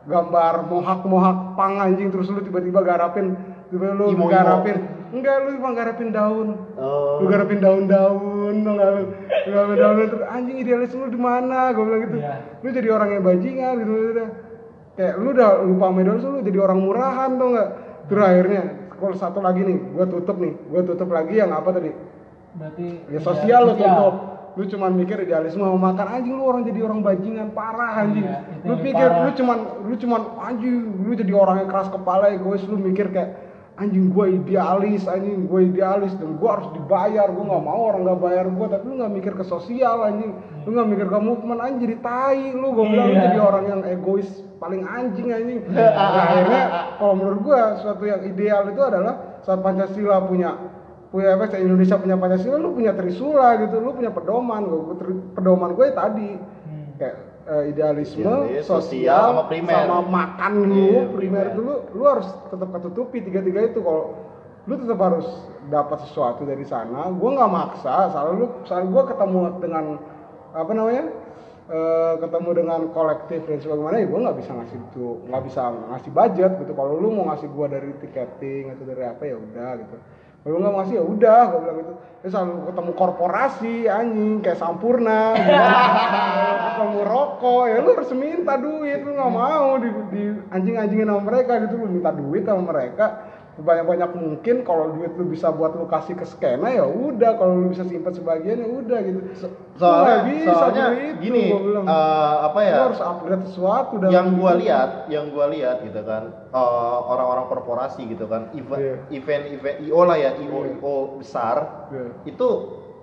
gambar 0.00 0.54
mohak 0.66 1.04
mohak 1.04 1.38
pang 1.54 1.76
anjing 1.76 2.08
terus 2.08 2.26
lu 2.26 2.40
tiba-tiba 2.40 2.80
garapin 2.80 3.36
tiba 3.68 3.92
lu 3.92 4.08
Imo-imo. 4.08 4.26
garapin 4.26 4.80
enggak 5.12 5.44
lu 5.44 5.60
cuma 5.60 5.76
garapin 5.76 6.08
daun 6.08 6.48
Oh. 6.74 7.20
lu 7.20 7.28
garapin 7.28 7.60
daun-daun 7.60 8.64
dong 8.64 8.78
lu 8.80 9.04
garapin 9.46 9.76
daun 9.76 9.96
terus 10.00 10.24
anjing 10.26 10.56
idealis 10.56 10.96
lu 10.96 11.04
di 11.04 11.20
mana 11.20 11.70
gue 11.70 11.84
bilang 11.84 12.00
gitu 12.02 12.16
Iya. 12.16 12.32
lu 12.64 12.68
jadi 12.72 12.88
orang 12.90 13.08
yang 13.12 13.22
bajingan 13.22 13.72
gitu 13.76 13.92
udah 13.92 14.28
kayak 14.96 15.14
lu 15.20 15.28
udah 15.30 15.50
lupa 15.68 15.86
idealis 15.92 16.24
lu 16.24 16.38
jadi 16.40 16.58
orang 16.58 16.78
murahan 16.80 17.30
tuh 17.36 17.48
nggak 17.52 17.68
terus 18.08 18.24
akhirnya 18.24 18.62
kalau 19.00 19.16
satu 19.16 19.40
lagi 19.40 19.64
nih 19.64 19.78
gue 19.96 20.06
tutup 20.06 20.36
nih 20.36 20.52
gue 20.52 20.82
tutup 20.84 21.08
lagi 21.08 21.34
yang 21.40 21.50
apa 21.50 21.72
tadi? 21.72 21.90
Berarti 22.54 22.86
ya 23.08 23.18
sosial 23.24 23.60
lu 23.66 23.74
tutup 23.80 24.14
lu 24.58 24.66
cuman 24.66 24.90
mikir 24.98 25.16
idealisme 25.22 25.62
mau 25.62 25.78
makan 25.78 26.20
anjing 26.20 26.34
lu 26.34 26.42
orang 26.42 26.66
jadi 26.66 26.82
orang 26.82 27.00
bajingan 27.00 27.48
parah 27.54 28.02
anjing. 28.02 28.26
Iya, 28.26 28.66
lu 28.66 28.74
pikir 28.82 29.08
parah. 29.08 29.24
lu 29.24 29.30
cuman 29.32 29.58
lu 29.86 29.94
cuman 29.96 30.20
anjing 30.42 30.74
lu 31.06 31.12
jadi 31.14 31.32
orang 31.32 31.56
yang 31.64 31.68
keras 31.70 31.88
kepala 31.88 32.34
egois 32.34 32.62
lu 32.66 32.76
mikir 32.76 33.08
kayak 33.14 33.49
anjing 33.80 34.12
gue 34.12 34.26
idealis 34.36 35.08
anjing 35.08 35.48
gue 35.48 35.60
idealis 35.72 36.12
dan 36.20 36.36
gue 36.36 36.50
harus 36.52 36.68
dibayar. 36.76 37.32
Gue 37.32 37.44
nggak 37.48 37.64
mau 37.64 37.80
orang 37.88 38.04
nggak 38.04 38.20
bayar 38.20 38.46
gue 38.52 38.66
tapi 38.68 38.84
lu 38.84 38.94
nggak 39.00 39.12
mikir 39.16 39.32
ke 39.40 39.44
sosial 39.48 40.04
anjing. 40.04 40.36
Lu 40.68 40.76
nggak 40.76 40.88
mikir 40.92 41.06
ke 41.08 41.18
movement 41.18 41.60
anjing 41.64 41.80
jadi 41.88 41.96
tai 42.04 42.52
lu. 42.52 42.76
Gue 42.76 42.86
bilang 42.92 43.08
lu 43.08 43.16
Iya. 43.16 43.24
jadi 43.32 43.38
orang 43.40 43.64
yang 43.64 43.80
egois 43.88 44.28
paling 44.60 44.84
anjing 44.84 45.32
anjing. 45.32 45.64
Nah, 45.72 45.92
akhirnya 46.28 46.62
kalau 47.00 47.14
menurut 47.16 47.40
gue 47.40 47.60
suatu 47.80 48.04
yang 48.04 48.20
ideal 48.28 48.68
itu 48.68 48.82
adalah 48.84 49.40
saat 49.40 49.64
pancasila 49.64 50.28
punya 50.28 50.52
punya 51.10 51.34
apa 51.34 51.58
Indonesia 51.58 51.98
punya 51.98 52.14
Pancasila 52.14 52.54
lu 52.54 52.70
punya 52.70 52.94
Trisula 52.94 53.58
gitu 53.64 53.80
lu 53.80 53.96
punya 53.96 54.12
pedoman. 54.12 54.62
Gue 54.68 54.94
pedoman 55.32 55.72
gue 55.72 55.86
tadi. 55.96 56.30
Kayak 57.00 57.29
eh, 57.48 57.72
idealisme 57.72 58.20
Idealis, 58.20 58.64
sosial 58.66 58.84
sosial, 58.84 59.24
sama 59.32 59.44
primer. 59.48 59.76
sama 59.86 59.98
makan 60.04 60.52
lu 60.68 60.76
Iya, 60.76 61.02
primer 61.14 61.44
itu 61.54 61.62
lu 61.96 62.04
harus 62.04 62.28
tetap 62.52 62.68
ketutupi 62.76 63.24
tiga 63.24 63.40
tiga 63.40 63.60
itu. 63.64 63.80
Kalau 63.80 64.04
lu 64.68 64.74
tetap 64.76 64.98
harus 65.00 65.26
dapat 65.72 65.98
sesuatu 66.04 66.44
dari 66.44 66.64
sana 66.68 67.08
gue 67.08 67.30
nggak 67.32 67.52
maksa. 67.52 68.12
Soalnya 68.12 68.34
lu 68.36 68.46
soalnya 68.68 68.88
gue 68.92 69.02
ketemu 69.08 69.40
dengan 69.62 69.84
apa 70.50 70.72
namanya 70.74 71.04
eh, 71.70 72.14
ketemu 72.18 72.50
dengan 72.54 72.80
kolektif 72.90 73.40
dan 73.46 73.58
sebagaimana 73.62 73.96
ya 74.02 74.06
gue 74.10 74.20
nggak 74.20 74.38
bisa 74.42 74.50
ngasih 74.56 74.78
itu 74.90 75.06
nggak 75.30 75.42
bisa 75.48 75.60
ngasih 75.94 76.10
budget 76.12 76.52
gitu. 76.60 76.72
Kalau 76.76 76.92
lu 76.98 77.08
mau 77.14 77.24
ngasih 77.32 77.48
gue 77.48 77.66
dari 77.70 77.90
tiketing 78.02 78.64
atau 78.76 78.84
dari 78.84 79.02
apa 79.06 79.22
ya 79.24 79.36
udah 79.38 79.70
gitu 79.80 79.96
kalau 80.40 80.56
nggak 80.56 80.72
mau 80.72 80.78
ngasih 80.80 80.96
ya 80.96 81.04
udah 81.04 81.40
gue 81.52 81.60
bilang 81.60 81.78
gitu. 81.84 81.94
Terus 82.20 82.32
selalu 82.36 82.52
ketemu 82.68 82.92
korporasi 83.00 83.74
anjing 83.88 84.32
kayak 84.44 84.60
sampurna 84.60 85.32
ketemu 86.68 87.00
rokok 87.08 87.64
ya 87.64 87.76
lu 87.80 87.90
harus 87.96 88.12
minta 88.12 88.54
duit 88.60 89.00
lu 89.00 89.16
nggak 89.16 89.32
mau 89.32 89.80
di, 89.80 89.88
di 90.12 90.22
anjing-anjingin 90.52 91.08
sama 91.08 91.22
mereka 91.24 91.52
gitu 91.64 91.80
lu 91.80 91.88
minta 91.88 92.12
duit 92.12 92.44
sama 92.44 92.62
mereka 92.68 93.06
banyak-banyak 93.56 94.10
mungkin 94.14 94.62
kalau 94.62 94.94
duit 94.94 95.10
lu 95.12 95.26
bisa 95.26 95.50
buat 95.50 95.74
lu 95.74 95.84
kasih 95.84 96.14
ke 96.14 96.22
skena 96.24 96.70
ya 96.70 96.84
udah 96.84 97.34
kalau 97.34 97.56
lu 97.56 97.66
bisa 97.66 97.82
simpan 97.82 98.10
sebagian 98.10 98.56
ya 98.56 98.68
udah 98.68 98.98
gitu 99.00 99.20
Lu 99.20 99.78
soalnya 99.80 100.16
bisa 100.24 100.50
soalnya 100.52 100.84
itu, 100.92 101.18
gini 101.20 101.44
bilang. 101.50 101.84
eh, 101.84 102.36
apa 102.42 102.58
Lu 102.58 102.64
ya 102.64 102.76
harus 102.84 103.00
upgrade 103.00 103.44
sesuatu 103.44 103.94
dalam 103.96 104.12
yang 104.12 104.26
gua 104.32 104.52
lihat 104.54 104.90
yang 105.08 105.24
gua 105.28 105.46
lihat 105.48 105.82
gitu 105.82 106.00
kan 106.00 106.22
eh, 106.30 106.60
orang-orang 107.02 107.44
korporasi 107.48 108.06
gitu 108.06 108.24
kan 108.24 108.52
event 108.52 108.78
Iya. 108.78 108.94
event 109.12 109.44
event 109.50 109.76
io 109.82 110.00
lah 110.00 110.16
ya 110.16 110.30
io 110.36 110.46
Iya. 110.62 110.76
io 110.76 110.94
besar 111.16 111.56
Iya. 111.90 112.06
itu 112.26 112.48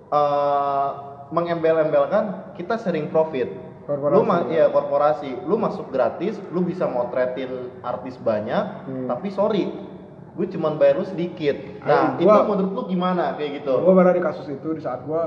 eh, 0.08 0.88
mengembel-embelkan 1.28 2.24
kita 2.54 2.76
sering 2.76 3.08
profit 3.08 3.52
Korporasi, 3.84 4.14
lu 4.14 4.20
ma- 4.22 4.44
ya. 4.46 4.56
ya 4.58 4.66
korporasi 4.66 5.30
lu 5.44 5.56
masuk 5.56 5.88
gratis 5.88 6.36
lu 6.46 6.60
bisa 6.60 6.84
motretin 6.84 7.48
artis 7.80 8.16
banyak 8.18 8.64
Hmm. 8.84 9.06
tapi 9.06 9.28
sorry 9.28 9.68
gue 10.38 10.46
cuman 10.48 10.78
bayar 10.78 10.94
lu 10.96 11.04
sedikit. 11.04 11.56
Nah 11.82 12.14
Ayo, 12.14 12.22
itu 12.22 12.30
gua- 12.30 12.46
menurut 12.46 12.72
lu 12.72 12.82
gimana? 12.86 13.34
Kayak 13.34 13.58
gitu. 13.58 13.74
gue 13.74 13.92
pernah 13.92 14.14
di 14.14 14.22
kasus 14.22 14.46
itu 14.46 14.68
di 14.70 14.78
saat 14.78 15.02
gue 15.02 15.22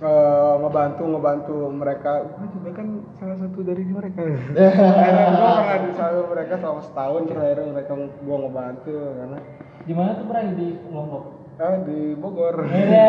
eh, 0.00 0.54
ngebantu 0.56 1.02
ngebantu 1.04 1.56
mereka. 1.68 2.12
Gue 2.30 2.46
juga 2.54 2.70
kan 2.72 2.86
salah 3.12 3.36
satu 3.36 3.58
dari 3.60 3.82
mereka. 3.82 4.22
Akhirnya 4.22 5.26
gue 5.28 5.50
pernah 5.52 5.78
di 5.82 5.90
salah 5.92 6.24
mereka 6.24 6.54
selama 6.56 6.80
setahun 6.80 7.20
terus 7.26 7.42
akhirnya 7.42 7.66
mereka 7.68 7.92
gue 7.98 8.36
ngebantu 8.38 8.94
karena 9.12 9.38
Di 9.80 9.92
mana 9.92 10.10
tuh 10.14 10.24
Bray? 10.24 10.46
Di 10.54 10.68
Lombok? 10.88 11.24
ah 11.60 11.76
di 11.84 12.16
Bogor. 12.16 12.56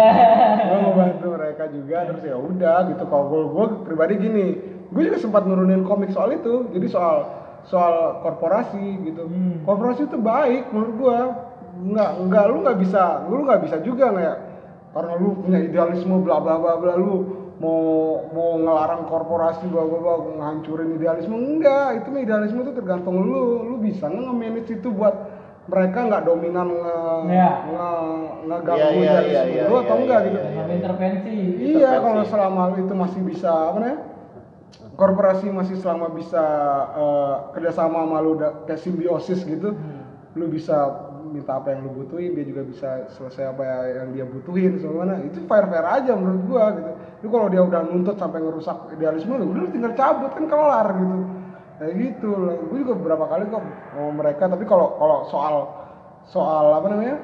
Gue 0.68 0.78
ngebantu 0.84 1.26
mereka 1.32 1.72
juga 1.72 2.04
terus 2.04 2.20
ya 2.22 2.36
udah 2.36 2.84
gitu. 2.90 3.04
Kalau 3.06 3.26
gue 3.30 3.42
gue 3.48 3.66
pribadi 3.88 4.14
gini 4.20 4.46
gue 4.92 5.02
juga 5.08 5.16
sempat 5.16 5.48
nurunin 5.48 5.88
komik 5.88 6.12
soal 6.12 6.36
itu. 6.36 6.68
Jadi 6.76 6.88
soal 6.92 7.41
soal 7.64 8.20
korporasi 8.22 8.82
gitu 9.04 9.26
Hmm. 9.26 9.62
korporasi 9.64 10.06
itu 10.06 10.18
baik 10.18 10.70
menurut 10.70 10.94
gue 10.98 11.18
nggak 11.92 12.10
nggak 12.28 12.44
lu 12.48 12.56
nggak 12.62 12.78
bisa 12.80 13.04
lu 13.26 13.42
nggak 13.42 13.62
bisa 13.64 13.76
juga 13.82 14.10
nggak 14.10 14.26
ya 14.26 14.36
karena 14.92 15.14
lu 15.16 15.40
punya 15.40 15.60
idealisme 15.62 16.20
bla 16.20 16.38
bla 16.38 16.60
bla 16.60 16.76
bla 16.78 16.94
lu 16.96 17.16
mau 17.62 17.80
mau 18.34 18.58
ngelarang 18.58 19.06
korporasi 19.06 19.70
bla 19.70 19.86
bla 19.86 19.98
bla 19.98 20.14
ngancurin 20.36 20.98
idealisme 20.98 21.38
enggak 21.38 22.02
itu 22.02 22.08
mah 22.10 22.22
idealisme 22.22 22.60
itu 22.60 22.74
tergantung 22.74 23.22
lu 23.22 23.62
lu 23.64 23.76
bisa 23.78 24.10
nggak 24.10 24.26
nge-manage 24.26 24.72
itu 24.74 24.90
buat 24.90 25.16
mereka 25.70 26.10
nggak 26.10 26.24
dominan 26.26 26.68
nge, 26.74 26.98
Iya. 27.30 27.52
nge 27.70 27.90
ngeganggu 28.50 28.82
Iya, 28.82 28.90
iya, 28.92 29.12
idealisme 29.22 29.54
iya, 29.54 29.64
lu 29.64 29.76
iya, 29.78 29.82
atau 29.86 29.96
iya, 29.96 30.02
enggak 30.02 30.20
iya, 30.20 30.26
gitu 30.28 30.38
iya. 30.42 30.52
Sama 30.52 30.74
intervensi. 30.74 31.36
Iya, 31.62 31.92
kalau 32.02 32.24
selama 32.26 32.64
itu 32.76 32.94
masih 32.98 33.22
bisa 33.24 33.52
apa 33.70 33.78
namanya? 33.78 34.00
Korporasi 35.02 35.50
masih 35.50 35.82
selama 35.82 36.14
bisa 36.14 36.46
eh, 36.94 37.36
kerjasama 37.58 38.06
sama 38.06 38.22
lu 38.22 38.38
kayak 38.38 38.78
simbiosis 38.78 39.42
gitu, 39.42 39.74
lu 40.38 40.46
bisa 40.46 41.10
minta 41.34 41.58
apa 41.58 41.74
yang 41.74 41.90
lu 41.90 42.06
butuhin, 42.06 42.38
dia 42.38 42.46
juga 42.46 42.62
bisa 42.62 43.10
selesai 43.18 43.50
apa 43.50 43.64
yang 43.98 44.14
dia 44.14 44.30
butuhin, 44.30 44.78
semuanya 44.78 45.18
itu 45.26 45.42
fair 45.50 45.66
fair 45.74 45.86
aja 45.90 46.14
menurut 46.14 46.42
gua 46.46 46.64
gitu. 46.78 46.92
Tapi 46.94 47.28
kalau 47.34 47.48
dia 47.50 47.62
udah 47.66 47.82
nuntut 47.90 48.18
sampai 48.22 48.46
ngerusak 48.46 48.78
idealisme, 48.94 49.34
lu 49.42 49.50
udah 49.50 49.62
lu 49.66 49.70
tinggal 49.74 49.94
cabut 49.98 50.32
kan 50.38 50.46
kelar 50.46 50.88
gitu. 50.94 51.18
Kayak 51.82 51.94
gitu, 51.98 52.32
gue 52.70 52.78
juga 52.86 52.94
beberapa 52.94 53.26
kali 53.26 53.50
kok 53.50 53.64
sama 53.90 54.12
mereka, 54.14 54.44
tapi 54.54 54.70
kalau 54.70 55.02
kalau 55.02 55.18
soal 55.34 55.56
soal 56.30 56.78
apa 56.78 56.94
namanya? 56.94 57.18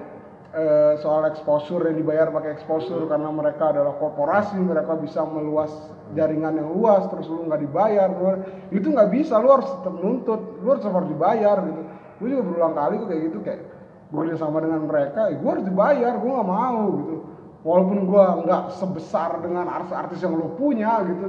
Eh, 0.55 0.93
soal 1.03 1.27
exposure 1.27 1.83
yang 1.91 1.99
dibayar 1.99 2.31
pakai 2.31 2.55
exposure 2.55 3.03
karena 3.07 3.27
mereka 3.31 3.75
adalah 3.75 3.99
korporasi 3.99 4.55
mereka 4.59 4.95
bisa 4.95 5.27
meluas 5.27 5.71
jaringan 6.15 6.55
yang 6.55 6.69
luas 6.71 7.03
terus 7.11 7.27
lu 7.27 7.47
nggak 7.51 7.61
dibayar 7.67 8.07
lu- 8.07 8.43
itu 8.71 8.87
nggak 8.87 9.11
bisa 9.11 9.39
lu 9.43 9.51
harus 9.51 9.67
tetap 9.67 9.95
nuntut 9.99 10.41
lu 10.63 10.67
harus 10.71 10.83
harus 10.87 11.09
dibayar 11.11 11.57
gitu. 11.63 11.81
Gue 12.17 12.27
juga 12.33 12.43
berulang 12.49 12.73
kali 12.73 12.93
kok 12.97 13.07
kayak 13.11 13.21
gitu 13.29 13.39
kayak 13.43 13.61
gue 14.07 14.23
sama 14.39 14.57
dengan 14.63 14.81
mereka 14.87 15.27
ya 15.27 15.35
gue 15.35 15.49
harus 15.51 15.65
dibayar 15.67 16.13
gue 16.15 16.31
nggak 16.31 16.49
mau 16.49 16.83
gitu. 17.03 17.15
Walaupun 17.67 17.99
gue 18.07 18.25
nggak 18.47 18.63
sebesar 18.79 19.43
dengan 19.43 19.67
artis-artis 19.67 20.23
yang 20.23 20.37
lu 20.39 20.55
punya 20.55 21.03
gitu 21.03 21.27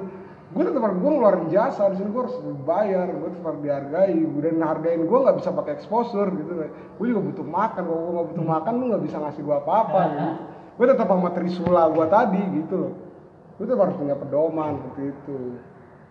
gue 0.59 0.67
tetap 0.67 0.91
gue 0.91 1.11
ngeluarin 1.15 1.47
jasa 1.55 1.87
di 1.95 2.03
sini 2.03 2.11
gue 2.11 2.23
harus 2.27 2.35
dibayar 2.43 3.07
gue 3.07 3.31
tetap 3.31 3.57
dihargai 3.63 4.19
dan 4.43 4.59
hargain 4.67 5.07
gue 5.07 5.19
nggak 5.23 5.37
bisa 5.39 5.55
pakai 5.55 5.73
exposure 5.79 6.35
gitu. 6.35 6.67
Gue 6.99 7.07
juga 7.15 7.23
butuh 7.31 7.47
makan 7.47 7.83
kalau 7.87 8.01
gue 8.03 8.13
nggak 8.19 8.29
butuh 8.35 8.47
makan 8.59 8.73
lu 8.75 8.85
nggak 8.91 9.05
bisa 9.07 9.17
ngasih 9.23 9.43
gue 9.47 9.55
apa-apa 9.55 10.01
gitu. 10.11 10.27
Gue 10.79 10.87
tetap 10.87 11.11
sama 11.11 11.35
Trisula 11.35 11.91
gue 11.91 12.07
tadi 12.07 12.43
gitu 12.55 12.75
loh. 12.79 12.95
Gue 13.59 13.67
tetap 13.67 13.83
harus 13.83 13.99
punya 13.99 14.15
pedoman 14.15 14.79
seperti 14.79 15.03
itu. 15.11 15.39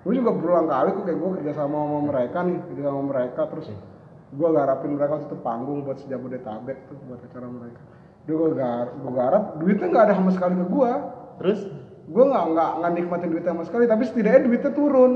Gue 0.03 0.13
juga 0.15 0.31
berulang 0.35 0.67
kali 0.67 0.89
kok 0.91 1.03
kayak 1.07 1.19
gue 1.23 1.29
kerja 1.39 1.51
sama 1.55 1.77
sama 1.83 1.99
mereka 2.03 2.37
nih 2.43 2.57
kerja 2.71 2.83
sama 2.87 3.01
mereka 3.03 3.41
terus 3.51 3.67
gue 4.27 4.49
garapin 4.51 4.91
mereka 4.95 5.23
tutup 5.23 5.39
panggung 5.43 5.87
buat 5.87 5.99
sejabodetabek 6.03 6.87
tuh 6.87 6.99
buat 7.07 7.19
acara 7.19 7.47
mereka. 7.47 7.81
Dia 8.27 8.35
gue 8.35 8.49
gar 8.55 8.85
gue 8.95 9.11
garap 9.11 9.43
duitnya 9.59 9.87
nggak 9.87 10.03
ada 10.07 10.13
sama 10.15 10.31
sekali 10.35 10.55
ke 10.55 10.67
gue 10.67 10.91
Terus 11.37 11.59
gue 12.07 12.23
nggak 12.23 12.45
nggak 12.55 12.71
nggak 12.79 12.91
nikmatin 12.95 13.29
duitnya 13.35 13.51
sama 13.51 13.63
sekali 13.67 13.85
tapi 13.85 14.03
setidaknya 14.07 14.41
duitnya 14.47 14.71
turun. 14.71 15.13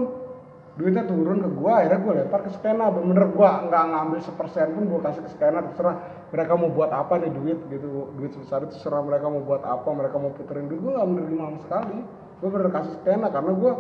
Duitnya 0.72 1.04
turun 1.04 1.44
ke 1.44 1.50
gue 1.52 1.72
akhirnya 1.72 2.00
gue 2.00 2.14
lempar 2.16 2.42
ke 2.48 2.52
skena 2.56 2.88
bener-bener 2.92 3.28
gue 3.32 3.50
nggak 3.68 3.84
ngambil 3.92 4.20
sepersen 4.24 4.68
pun 4.72 4.84
gue 4.88 5.00
kasih 5.04 5.22
ke 5.28 5.30
skena 5.36 5.60
terserah 5.68 5.96
mereka 6.32 6.54
mau 6.56 6.70
buat 6.72 6.92
apa 6.92 7.14
nih 7.20 7.32
duit 7.32 7.60
gitu. 7.72 8.12
Duit 8.16 8.32
sebesar 8.36 8.68
itu 8.68 8.76
terserah 8.80 9.04
mereka 9.04 9.28
mau 9.28 9.44
buat 9.44 9.64
apa 9.64 9.88
mereka 9.92 10.16
mau 10.20 10.32
puterin 10.36 10.68
duit. 10.68 10.80
Gue 10.80 10.92
nggak 10.96 11.08
menerima 11.08 11.44
sama 11.44 11.60
sekali. 11.64 11.98
Gue 12.40 12.50
bener 12.50 12.70
kasih 12.72 12.94
skena 13.04 13.28
karena 13.32 13.52
gue 13.52 13.72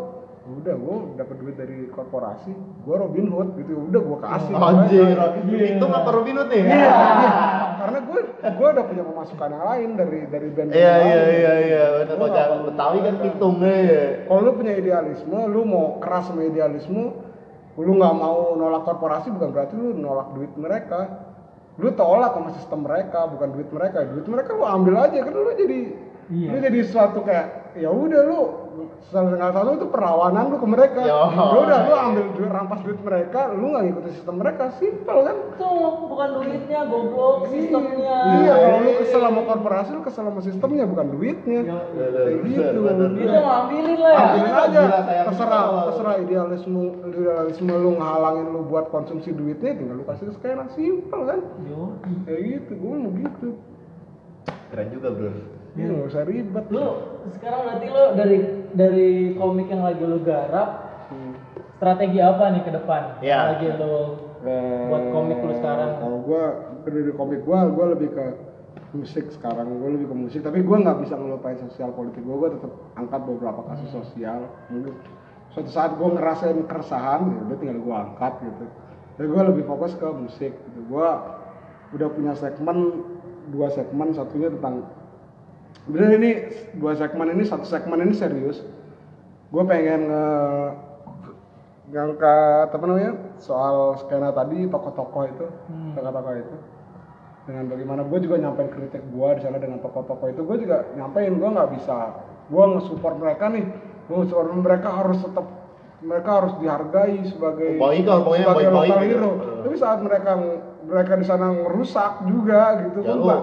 udah 0.41 0.73
gue 0.73 0.97
dapet 1.21 1.35
duit 1.37 1.53
dari 1.53 1.85
korporasi 1.93 2.49
gue 2.81 2.95
Robin 2.97 3.29
Hood 3.29 3.61
gitu 3.61 3.77
udah 3.77 4.01
gue 4.01 4.17
kasih 4.19 4.49
ke 4.49 4.65
anjir, 4.65 5.05
itu 5.69 5.85
apa 5.85 6.09
Robin 6.09 6.35
Hood 6.41 6.49
nih? 6.49 6.63
Iya, 6.65 6.81
iya. 6.81 7.31
karena 7.77 7.99
gue 8.01 8.19
gue 8.41 8.67
udah 8.73 8.85
punya 8.85 9.03
pemasukan 9.05 9.49
yang 9.53 9.63
lain 9.63 9.89
dari 9.95 10.19
dari 10.27 10.47
band 10.49 10.69
Iya 10.73 10.81
iya 10.81 10.97
lain. 10.97 11.05
iya 11.29 11.53
iya, 11.61 11.83
nggak 11.93 12.29
jangan 12.33 12.49
perlu 12.49 12.65
Betawi 12.73 12.97
kan 12.97 13.13
mereka. 13.13 13.25
pitungnya 13.29 13.75
ya. 13.85 14.03
Kalau 14.25 14.41
lu 14.41 14.51
punya 14.51 14.73
idealisme, 14.75 15.37
lu 15.45 15.61
mau 15.61 15.85
keras 16.01 16.25
sama 16.25 16.41
idealisme, 16.41 17.03
lu 17.77 17.91
nggak 17.93 18.15
mau 18.17 18.39
nolak 18.53 18.81
korporasi 18.81 19.27
bukan 19.29 19.49
berarti 19.51 19.73
lu 19.73 19.93
nolak 19.93 20.33
duit 20.33 20.51
mereka. 20.57 20.99
Lu 21.77 21.93
tolak 21.93 22.33
sama 22.33 22.49
sistem 22.51 22.81
mereka, 22.81 23.29
bukan 23.29 23.49
duit 23.53 23.69
mereka. 23.69 24.03
Duit 24.03 24.25
mereka 24.25 24.53
lu 24.53 24.65
ambil 24.65 25.05
aja 25.05 25.21
kan 25.21 25.31
lu 25.31 25.53
jadi 25.53 25.79
Iya. 26.31 26.47
lu 26.47 26.57
jadi 26.63 26.79
suatu 26.87 27.19
kayak 27.21 27.75
ya 27.75 27.91
udah 27.91 28.21
lu 28.23 28.39
salah 29.11 29.51
satu 29.51 29.69
itu 29.75 29.87
perlawanan 29.91 30.51
lu 30.51 30.57
ke 30.57 30.67
mereka. 30.67 31.01
Yo. 31.03 31.21
Ya 31.31 31.57
udah 31.61 31.79
lu 31.83 31.93
ambil 31.95 32.23
duit 32.35 32.51
rampas 32.51 32.79
duit 32.81 32.99
mereka, 33.03 33.51
lu 33.51 33.75
nggak 33.75 33.83
ngikutin 33.91 34.11
sistem 34.15 34.35
mereka, 34.39 34.63
simpel 34.79 35.17
kan? 35.27 35.37
Tuh, 35.59 36.07
bukan 36.07 36.29
duitnya, 36.39 36.79
goblok, 36.87 37.51
sistemnya. 37.51 38.17
Iya, 38.41 38.53
kalau 38.55 38.77
lu 38.79 38.91
kesel 39.03 39.21
sama 39.21 39.41
korporasi, 39.43 39.89
lu 39.91 40.01
kesel 40.01 40.23
sama 40.27 40.41
sistemnya 40.41 40.83
bukan 40.87 41.07
duitnya. 41.11 41.59
Yo, 41.67 41.77
Kayak 41.91 42.39
gitu. 42.47 42.79
Itu 42.81 43.37
ngambilin 43.41 43.97
lah 43.99 44.11
ya. 44.11 44.23
ambilin 44.31 44.55
aja 44.55 44.81
terserah 45.27 45.63
terserah 45.91 46.15
idealisme 46.21 46.81
idealisme 47.05 47.73
lu 47.73 47.89
ngehalangin 47.99 48.47
lu 48.51 48.61
buat 48.65 48.89
konsumsi 48.89 49.31
duitnya 49.31 49.75
tinggal 49.75 50.01
lu 50.01 50.05
kasih 50.07 50.31
ke 50.31 50.33
skena 50.39 50.65
simpel 50.73 51.21
kan 51.27 51.39
Yo. 51.67 51.95
kayak 52.25 52.41
gitu 52.41 52.71
gue 52.77 52.95
mau 52.95 53.11
gitu 53.13 53.49
Keren 54.71 54.87
juga 54.89 55.07
bro. 55.11 55.31
Ya 55.71 55.85
nggak 55.87 56.07
usah 56.07 56.23
ribet 56.23 56.65
Lu 56.67 56.85
sekarang 57.31 57.59
berarti 57.63 57.87
lu 57.87 58.03
dari 58.13 58.37
dari 58.71 59.09
komik 59.35 59.67
yang 59.67 59.83
lagi 59.83 60.03
lu 60.03 60.19
garap, 60.21 60.69
Hmm. 61.07 61.35
strategi 61.75 62.19
apa 62.19 62.43
nih 62.49 62.63
ke 62.63 62.71
depan? 62.71 63.01
Iya. 63.19 63.39
Lagi 63.55 63.67
lu 63.75 63.95
Eh, 64.41 64.89
buat 64.89 65.05
komik 65.13 65.37
lu 65.37 65.53
sekarang. 65.53 66.01
kalau 66.01 66.17
gue 66.25 66.43
dari 66.81 67.13
komik 67.13 67.45
gue 67.45 67.57
gue 67.71 67.85
lebih 67.93 68.09
ke 68.09 68.25
musik 68.91 69.29
sekarang 69.29 69.69
gue 69.69 69.89
lebih 69.93 70.07
ke 70.09 70.15
musik 70.17 70.41
tapi 70.41 70.65
gue 70.65 70.77
nggak 70.77 70.97
bisa 70.99 71.13
ngelupain 71.13 71.55
sosial 71.61 71.93
politik 71.93 72.19
gue 72.19 72.35
gue 72.35 72.49
tetap 72.51 72.73
angkat 72.97 73.21
beberapa 73.23 73.61
kasus 73.69 73.87
sosial 73.87 74.49
mungkin 74.67 74.97
suatu 75.53 75.69
saat 75.69 75.93
gue 75.93 76.09
ngerasain 76.09 76.57
keresahan 76.65 77.21
ya 77.23 77.39
udah 77.45 77.57
tinggal 77.61 77.79
gue 77.79 77.95
angkat 77.95 78.33
gitu 78.41 78.65
tapi 79.13 79.27
gue 79.29 79.41
lebih 79.45 79.63
fokus 79.63 79.93
ke 79.93 80.07
musik 80.09 80.51
gitu 80.51 80.79
gue 80.89 81.09
udah 81.93 82.07
punya 82.09 82.33
segmen 82.33 82.77
dua 83.47 83.69
segmen 83.69 84.09
satunya 84.11 84.49
tentang 84.49 84.89
bener 85.83 86.09
ini 86.13 86.31
dua 86.73 86.93
segmen 86.93 87.31
ini 87.31 87.43
satu 87.43 87.65
segmen 87.65 87.99
ini 87.99 88.13
serius 88.13 88.61
gue 89.49 89.63
pengen 89.63 90.07
nge 90.07 90.25
ngangkat 91.91 92.67
apa 92.71 92.85
namanya 92.85 93.11
soal 93.35 93.97
skena 93.97 94.31
tadi 94.31 94.63
tokoh-tokoh 94.65 95.23
itu 95.27 95.45
Hmm. 95.67 95.91
tokoh-tokoh 95.93 96.33
itu 96.37 96.55
dengan 97.41 97.65
bagaimana 97.67 98.01
gue 98.05 98.19
juga 98.21 98.35
nyampein 98.37 98.69
kritik 98.69 99.03
gue 99.03 99.29
di 99.35 99.41
sana 99.41 99.57
dengan 99.57 99.81
tokoh-tokoh 99.81 100.27
itu 100.29 100.41
gue 100.41 100.57
juga 100.61 100.87
nyampein 100.93 101.35
gue 101.35 101.49
nggak 101.49 101.69
bisa 101.73 101.97
gue 102.47 102.63
nge-support 102.69 103.15
mereka 103.17 103.49
nih 103.49 103.65
gue 104.07 104.15
nge-support 104.15 104.49
mereka 104.53 104.89
harus 104.93 105.19
tetap 105.19 105.45
mereka 106.01 106.29
harus 106.33 106.53
dihargai 106.57 107.17
sebagai 107.27 107.77
Baik 107.77 108.05
lah, 108.07 108.19
pokoknya 108.19 108.45
sebagai 108.47 108.57
baik-baik 108.63 108.87
lokal 108.87 109.01
gitu. 109.01 109.11
hero 109.11 109.31
Hmm. 109.33 109.61
tapi 109.61 109.75
saat 109.75 109.99
mereka 109.99 110.31
mereka 110.81 111.13
di 111.13 111.25
sana 111.25 111.45
ngerusak 111.51 112.11
juga 112.23 112.61
gitu 112.81 112.99
Ya 113.01 113.15
kan. 113.19 113.41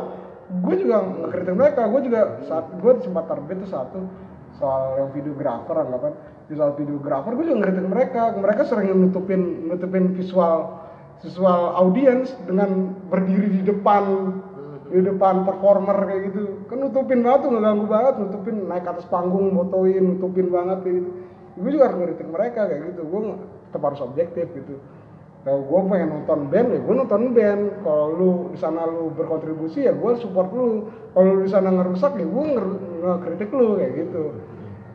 Gue 0.49 0.75
juga 0.81 1.05
ngekritik 1.05 1.55
mereka 1.55 1.83
gue 1.93 2.01
juga 2.09 2.21
saat 2.49 2.73
gue 2.81 2.93
sempat 3.05 3.29
terbit 3.29 3.61
tuh 3.69 3.71
satu 3.71 4.01
soal 4.57 4.97
yang 4.97 5.09
videografer 5.13 5.77
anggapan 5.77 6.13
di 6.49 6.57
soal 6.57 6.73
videografer 6.75 7.37
gue 7.37 7.45
juga 7.45 7.59
ngeritik 7.63 7.87
mereka. 7.87 8.23
Mereka 8.35 8.63
sering 8.65 8.97
nutupin 8.97 9.69
nutupin 9.69 10.17
visual 10.17 10.81
visual 11.21 11.77
audiens 11.77 12.33
dengan 12.49 12.97
berdiri 13.13 13.61
di 13.61 13.63
depan 13.69 14.33
di 14.89 15.05
depan 15.05 15.45
performer 15.45 16.09
kayak 16.09 16.33
gitu. 16.33 16.65
Kan 16.73 16.81
nutupin 16.81 17.21
banget 17.21 17.45
tuh 17.45 17.51
ngeganggu 17.53 17.87
banget 17.87 18.15
nutupin 18.25 18.57
naik 18.65 18.89
atas 18.89 19.05
panggung 19.13 19.53
motoin 19.53 20.17
nutupin 20.17 20.49
banget 20.49 20.81
kayak 20.81 20.97
gitu. 21.05 21.11
Gue 21.59 21.71
juga 21.77 21.85
harus 21.93 21.99
ngeritik 22.01 22.29
mereka 22.33 22.61
kayak 22.67 22.83
gitu. 22.97 23.03
Gue 23.05 23.21
tetap 23.69 23.83
harus 23.85 24.01
objektif 24.01 24.49
gitu 24.57 24.81
kalau 25.47 25.63
gue 25.63 25.81
pengen 25.87 26.11
nonton 26.11 26.41
band 26.51 26.69
ya 26.75 26.81
gue 26.83 26.95
nonton 26.99 27.23
band. 27.31 27.63
Kalau 27.87 28.07
lu 28.11 28.31
di 28.51 28.59
sana 28.59 28.83
lu 28.91 29.15
berkontribusi 29.15 29.87
ya 29.87 29.95
gue 29.95 30.13
support 30.19 30.51
lu. 30.51 30.91
Kalau 31.15 31.39
lu 31.39 31.41
di 31.47 31.51
sana 31.51 31.71
ngerusak 31.71 32.19
ya 32.19 32.27
gue 32.27 32.45
nger- 32.59 32.81
ngekritik 33.01 33.51
lu 33.55 33.79
kayak 33.79 33.93
gitu. 34.03 34.25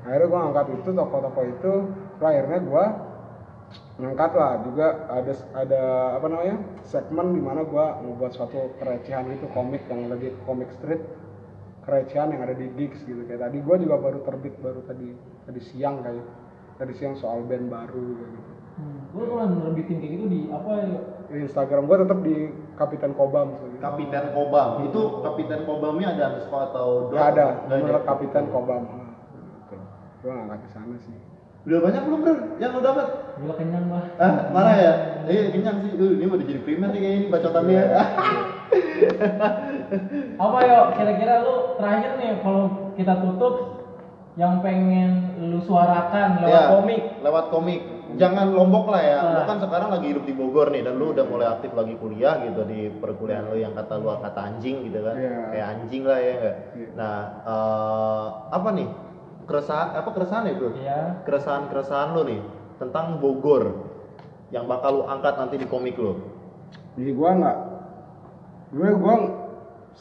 Akhirnya 0.03 0.27
gue 0.27 0.41
angkat 0.51 0.65
itu 0.75 0.89
tokoh-tokoh 0.91 1.45
itu. 1.47 1.73
Akhirnya 2.19 2.59
gue 2.59 2.85
ngangkat 4.03 4.31
lah. 4.35 4.53
Juga 4.67 4.87
ada 5.07 5.33
ada 5.55 5.83
apa 6.19 6.27
namanya 6.27 6.55
segmen 6.83 7.27
di 7.31 7.41
mana 7.41 7.63
gue 7.63 7.85
ngebuat 8.03 8.31
suatu 8.35 8.75
kerecehan 8.83 9.31
itu 9.31 9.47
komik 9.55 9.87
yang 9.87 10.11
lagi 10.11 10.35
komik 10.43 10.67
street. 10.75 11.01
Kerecehan 11.87 12.35
yang 12.35 12.43
ada 12.43 12.55
di 12.55 12.67
gigs 12.75 12.99
gitu. 13.07 13.23
Kayak 13.25 13.47
tadi 13.47 13.57
gue 13.63 13.75
juga 13.79 13.95
baru 13.95 14.19
terbit 14.27 14.59
baru 14.59 14.83
tadi 14.83 15.07
tadi 15.47 15.61
siang 15.71 16.03
kayak 16.03 16.23
tadi 16.77 16.93
siang 16.99 17.15
soal 17.15 17.47
band 17.47 17.71
baru 17.71 18.05
gitu 18.21 18.62
Hmm. 18.73 19.05
Gue 19.13 19.23
kalau 19.29 19.45
nerbitin 19.45 20.01
kayak 20.01 20.11
gitu 20.17 20.25
di 20.25 20.39
apa 20.49 20.71
ya? 20.81 20.97
di 21.33 21.49
Instagram 21.49 21.89
gue 21.89 21.97
tetap 22.05 22.19
di 22.21 22.35
Kapiten 22.77 23.11
Kobam 23.17 23.57
gitu. 23.57 23.65
Kapiten 23.81 24.25
Kobam. 24.37 24.69
Itu 24.85 25.01
Kapiten 25.25 25.61
Kobamnya 25.65 26.07
ada 26.13 26.23
underscore 26.33 26.63
atau 26.69 26.87
dot? 27.09 27.17
Gak 27.17 27.27
ada, 27.37 27.45
Nggak 27.69 27.77
menurut 27.81 28.03
Kapiten 28.05 28.45
Kobam. 28.53 28.81
Gitu. 28.85 29.75
Gue 30.21 30.29
gak 30.29 30.37
ngangkat 30.45 30.59
ke 30.61 30.69
sana 30.73 30.95
sih. 31.01 31.17
Udah 31.63 31.79
banyak 31.79 32.01
belum 32.03 32.19
bro 32.27 32.35
yang 32.59 32.75
lo 32.75 32.81
dapat? 32.83 33.07
Gila 33.39 33.55
kenyang 33.55 33.87
lah. 33.87 34.03
Ah, 34.19 34.51
marah 34.51 34.75
ya? 34.75 34.93
Eh, 35.31 35.47
kenyang 35.55 35.79
sih. 35.79 35.95
Uh, 35.95 36.19
ini 36.19 36.27
udah 36.27 36.43
jadi 36.43 36.59
primer 36.59 36.91
nih 36.91 36.99
kayaknya 36.99 37.19
ini 37.23 37.27
bacotannya. 37.31 37.83
Apa 40.43 40.57
yo? 40.67 40.79
Kira-kira 40.99 41.33
lu 41.39 41.55
terakhir 41.79 42.19
nih 42.19 42.43
kalau 42.43 42.91
kita 42.99 43.15
tutup 43.23 43.55
yang 44.35 44.59
pengen 44.59 45.39
lu 45.39 45.63
suarakan 45.63 46.43
lewat 46.43 46.51
Ya, 46.51 46.61
komik. 46.75 47.01
Lewat 47.23 47.45
komik. 47.47 47.79
Jangan 48.13 48.53
lombok 48.53 48.91
lah 48.93 49.01
ya. 49.01 49.19
Lu 49.23 49.39
Nah. 49.41 49.45
kan 49.47 49.57
sekarang 49.57 49.89
lagi 49.89 50.05
hidup 50.13 50.23
di 50.27 50.33
Bogor 50.35 50.69
nih 50.69 50.83
dan 50.85 50.99
lu 50.99 51.15
udah 51.15 51.25
mulai 51.25 51.47
aktif 51.49 51.71
lagi 51.73 51.95
kuliah 51.97 52.43
gitu 52.45 52.61
di 52.67 52.91
perkuliahan 52.91 53.49
lu 53.49 53.57
yang 53.57 53.73
kata 53.73 53.97
lu 53.97 54.11
kata 54.21 54.39
anjing 54.53 54.85
gitu 54.91 54.99
kan. 55.01 55.15
Iya. 55.17 55.37
Kayak 55.49 55.67
anjing 55.73 56.03
lah 56.05 56.19
ya 56.19 56.31
enggak. 56.35 56.55
Iya. 56.75 56.87
Nah, 56.93 57.17
eh, 57.47 58.27
apa 58.53 58.69
nih? 58.75 58.87
Keresahan 59.43 59.87
apa 59.99 60.09
keresahan 60.15 60.43
ya, 60.47 60.53
Bro? 60.55 60.69
Iya. 60.77 60.99
Keresahan-keresahan 61.25 62.09
lu 62.15 62.21
nih 62.27 62.41
tentang 62.79 63.05
Bogor 63.17 63.63
yang 64.53 64.69
bakal 64.69 65.01
lu 65.01 65.03
angkat 65.09 65.33
nanti 65.39 65.55
di 65.57 65.65
komik 65.65 65.97
lu. 65.97 66.19
Jadi 66.93 67.09
gue 67.09 67.29
nggak, 67.41 67.57
gue 68.77 68.89
gue 68.93 69.15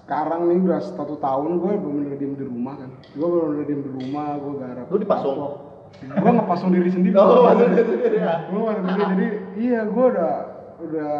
sekarang 0.04 0.48
nih 0.48 0.58
udah 0.60 0.80
satu 0.80 1.16
tahun 1.16 1.60
gue 1.60 1.72
bener-bener 1.80 2.16
diem 2.20 2.34
di 2.36 2.44
rumah 2.44 2.76
kan. 2.76 2.90
Gue 3.16 3.28
bener-bener 3.28 3.64
diem 3.64 3.82
di 3.84 3.90
rumah, 3.92 4.36
gue 4.36 4.52
garap. 4.60 4.86
Lu 4.92 4.98
dipasung? 5.00 5.36
Gue 6.02 6.30
ngepasung 6.30 6.70
diri 6.70 6.90
sendiri. 6.90 7.14
Oh, 7.14 7.46
maksudnya 7.46 7.84
sendiri 7.84 8.18
ya. 8.18 8.34
gue 8.46 8.60
pasung 8.60 8.84
diri 8.84 9.04
jadi 9.06 9.26
iya 9.54 9.80
gue 9.84 10.04
udah 10.08 10.32
udah 10.82 11.12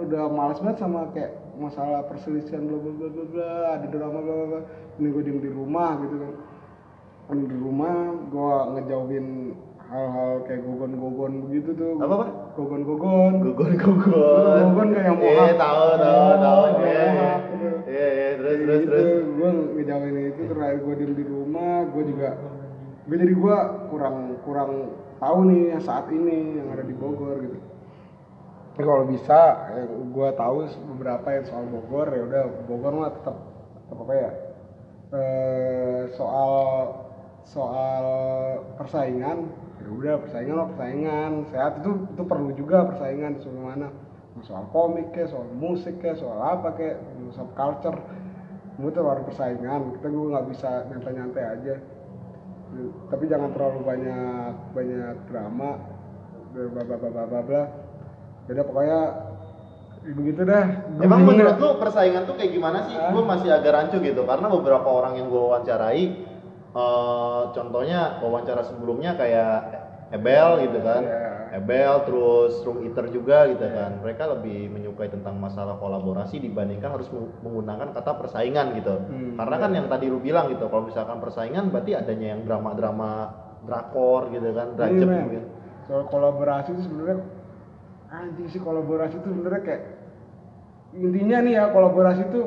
udah 0.00 0.22
males 0.28 0.58
banget 0.58 0.78
sama 0.80 1.12
kayak 1.12 1.36
masalah 1.54 2.08
perselisihan 2.08 2.64
bla 2.64 2.78
bla 2.78 2.92
bla 2.94 3.08
bla 3.10 3.24
bla 3.28 3.48
ada 3.76 3.86
drama 3.86 4.18
bla 4.18 4.32
bla 4.32 4.46
bla 4.48 4.60
ini 4.96 5.08
gue 5.08 5.22
diem 5.22 5.38
di 5.38 5.50
rumah 5.50 6.00
gitu 6.00 6.16
kan 6.16 6.32
Diem 7.28 7.46
di 7.46 7.56
rumah 7.58 7.94
gue 8.26 8.52
ngejauhin 8.74 9.26
hal-hal 9.86 10.32
kayak 10.44 10.60
gogon-gogon 10.62 11.32
begitu 11.46 11.70
tuh 11.74 11.98
Apa, 11.98 12.14
apa? 12.16 12.26
gogon-gogon 12.54 13.32
gugon. 13.42 13.72
Gugon 13.76 14.88
kayak 14.90 15.14
mohak. 15.14 15.46
Iya, 15.50 15.54
tahu 15.56 15.82
tahu 15.98 16.30
tahu. 16.38 16.62
Kayak 16.74 16.80
Iya, 16.80 16.94
iya. 16.94 17.10
mohak, 17.10 17.40
gitu. 17.50 17.68
Iya, 17.90 18.08
iya, 18.08 18.28
terus 18.34 18.56
terus 18.56 18.80
gitu, 18.80 18.90
terus. 18.90 19.22
gue 19.30 19.50
ngejauhin 19.76 20.16
itu 20.26 20.42
terakhir 20.48 20.78
gue 20.80 20.94
diem 20.96 21.12
di 21.12 21.24
rumah 21.26 21.74
gue 21.90 22.02
juga 22.06 22.28
gue 23.10 23.18
jadi 23.18 23.34
gue 23.34 23.56
kurang 23.90 24.38
kurang 24.46 24.94
tahu 25.18 25.38
nih 25.50 25.82
saat 25.82 26.06
ini 26.14 26.62
yang 26.62 26.70
ada 26.70 26.86
di 26.86 26.94
Bogor 26.94 27.42
gitu. 27.42 27.58
Tapi 28.70 28.86
kalau 28.86 29.02
bisa 29.10 29.66
yang 29.74 30.14
gue 30.14 30.28
tahu 30.38 30.70
beberapa 30.94 31.26
yang 31.34 31.44
soal 31.50 31.66
Bogor 31.66 32.06
ya 32.06 32.22
udah 32.22 32.42
Bogor 32.70 32.92
mah 32.94 33.10
tetap 33.10 33.34
tetap 33.82 33.98
apa 33.98 34.14
ya 34.14 34.30
eh, 35.10 36.02
soal 36.14 36.54
soal 37.42 38.04
persaingan 38.78 39.50
ya 39.82 39.88
udah 39.90 40.14
persaingan 40.22 40.54
lo 40.54 40.66
persaingan. 40.70 41.30
Sehat 41.50 41.82
itu 41.82 41.90
itu 42.14 42.22
perlu 42.22 42.54
juga 42.54 42.94
persaingan 42.94 43.42
soal 43.42 43.58
mana. 43.58 43.90
Soal 44.46 44.70
komik 44.70 45.10
ya 45.18 45.26
soal 45.26 45.50
musik 45.58 45.98
ya 45.98 46.14
soal 46.14 46.38
apa 46.38 46.78
kayak 46.78 47.02
soal 47.34 47.50
culture. 47.58 47.98
Semua 48.78 48.94
tuh 48.94 49.02
harus 49.02 49.26
persaingan 49.34 49.98
kita 49.98 50.06
gue 50.14 50.26
nggak 50.30 50.46
bisa 50.46 50.86
nyantai-nyantai 50.94 51.44
aja 51.58 51.74
tapi 53.10 53.24
jangan 53.26 53.50
terlalu 53.50 53.80
banyak 53.82 54.52
banyak 54.72 55.16
drama 55.26 55.70
bla 56.54 56.82
bla 56.86 56.96
bla 56.96 57.24
bla 57.26 57.40
bla 57.42 57.62
jadi 58.46 58.62
pokoknya 58.66 59.00
begitu 60.00 60.42
dah 60.48 60.64
Emang 60.96 61.28
menurut 61.28 61.60
lu 61.60 61.76
persaingan 61.76 62.24
tuh 62.24 62.32
kayak 62.40 62.56
gimana 62.56 62.88
sih? 62.88 62.96
Hah? 62.96 63.12
Gue 63.12 63.20
masih 63.20 63.52
agak 63.52 63.72
rancu 63.76 64.00
gitu 64.00 64.24
karena 64.24 64.48
beberapa 64.48 64.88
orang 64.88 65.20
yang 65.20 65.28
gue 65.28 65.36
wawancarai, 65.38 66.04
eh, 66.72 67.42
contohnya 67.52 68.16
wawancara 68.24 68.64
sebelumnya 68.64 69.12
kayak 69.20 69.52
Ebel 70.10 70.66
gitu 70.66 70.78
kan, 70.82 71.02
Iya. 71.04 71.30
Ebel 71.50 71.94
terus 72.06 72.62
Room 72.62 72.86
Eater 72.86 73.10
juga 73.10 73.50
gitu 73.50 73.66
kan. 73.66 73.98
Mereka 73.98 74.22
lebih 74.38 74.70
menyukai 74.70 75.10
tentang 75.10 75.34
masalah 75.36 75.74
kolaborasi 75.76 76.38
dibandingkan 76.38 76.94
harus 76.94 77.10
meng- 77.10 77.34
menggunakan 77.42 77.90
kata 77.90 78.12
persaingan 78.22 78.78
gitu. 78.78 78.94
Hmm, 78.94 79.34
Karena 79.34 79.56
kan 79.58 79.70
yang 79.74 79.86
tadi 79.90 80.06
lu 80.06 80.22
bilang 80.22 80.46
gitu, 80.48 80.70
kalau 80.70 80.86
misalkan 80.86 81.18
persaingan 81.18 81.74
berarti 81.74 81.98
adanya 81.98 82.38
yang 82.38 82.46
drama-drama 82.46 83.10
drakor 83.66 84.30
gitu 84.30 84.54
kan, 84.54 84.72
Iya, 84.72 84.76
drajep 84.78 85.08
men. 85.10 85.26
gitu. 85.30 85.48
soal 85.90 86.06
kolaborasi 86.06 86.70
itu 86.70 86.82
sebenarnya 86.86 87.18
anjing 88.14 88.46
sih 88.46 88.62
kolaborasi 88.62 89.18
itu 89.18 89.26
sebenarnya 89.26 89.62
kayak 89.66 89.82
intinya 90.94 91.38
nih 91.42 91.52
ya 91.58 91.64
kolaborasi 91.70 92.30
itu 92.30 92.40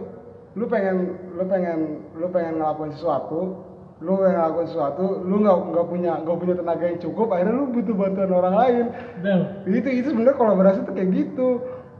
lu 0.55 0.65
pengen 0.67 0.95
lu 1.35 1.43
pengen 1.43 1.79
lu 2.15 2.27
pengen 2.29 2.55
ngelakuin 2.55 2.91
sesuatu 2.91 3.55
lu 4.03 4.19
ngelakuin 4.19 4.67
sesuatu 4.67 5.23
lu 5.23 5.35
nggak 5.39 5.57
nggak 5.71 5.85
punya 5.87 6.11
nggak 6.27 6.37
punya 6.37 6.55
tenaga 6.59 6.83
yang 6.91 6.99
cukup 6.99 7.27
akhirnya 7.31 7.55
lu 7.55 7.65
butuh 7.71 7.95
bantuan 7.95 8.31
orang 8.35 8.55
lain 8.59 8.85
Betul. 9.23 9.41
itu 9.79 9.89
itu 10.03 10.07
sebenarnya 10.11 10.35
kolaborasi 10.35 10.79
itu 10.83 10.91
kayak 10.91 11.09
gitu 11.15 11.47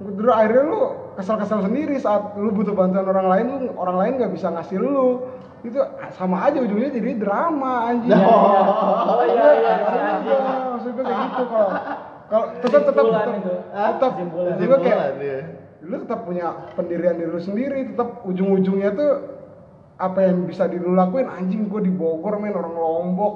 terus 0.04 0.34
akhirnya 0.36 0.64
lu 0.68 0.82
kesal-kesal 1.16 1.60
sendiri 1.64 1.96
saat 1.96 2.36
lu 2.36 2.52
butuh 2.52 2.76
bantuan 2.76 3.08
orang 3.08 3.28
lain 3.32 3.46
lu 3.48 3.58
orang 3.80 3.98
lain 4.04 4.14
nggak 4.20 4.34
bisa 4.36 4.52
ngasih 4.52 4.84
lu 4.84 5.24
itu 5.64 5.80
sama 6.20 6.52
aja 6.52 6.60
ujungnya 6.60 6.92
jadi 6.92 7.12
drama 7.16 7.88
anjing 7.88 8.12
Oh 8.12 9.24
iya 9.24 9.48
iya 9.64 9.74
si 9.80 10.00
anjing. 10.04 10.42
maksud 10.76 10.92
gue 10.92 11.06
kayak 11.08 11.20
gitu 11.24 11.44
kalau 11.48 11.70
kalau 12.28 12.46
tetap 12.60 12.82
tetap 12.84 13.04
Kesimpulan 13.08 13.28
tetap 13.32 13.40
itu. 13.40 13.54
tetap 13.80 14.14
gue 14.60 14.80
kayak 14.84 15.08
iya. 15.24 15.40
lu 15.88 15.96
tetap 16.04 16.20
punya 16.28 16.46
pendirian 16.76 17.16
diri 17.16 17.32
lu 17.32 17.40
sendiri 17.40 17.96
tetap 17.96 18.28
ujung-ujungnya 18.28 18.92
tuh 18.92 19.12
apa 20.04 20.20
yang 20.28 20.44
bisa 20.44 20.68
di 20.68 20.76
lu 20.76 21.00
lakuin? 21.00 21.32
Anjing 21.32 21.72
gue 21.72 21.88
di 21.88 21.92
Bogor 21.96 22.44
men 22.44 22.52
orang 22.52 22.76
Lombok. 22.76 23.36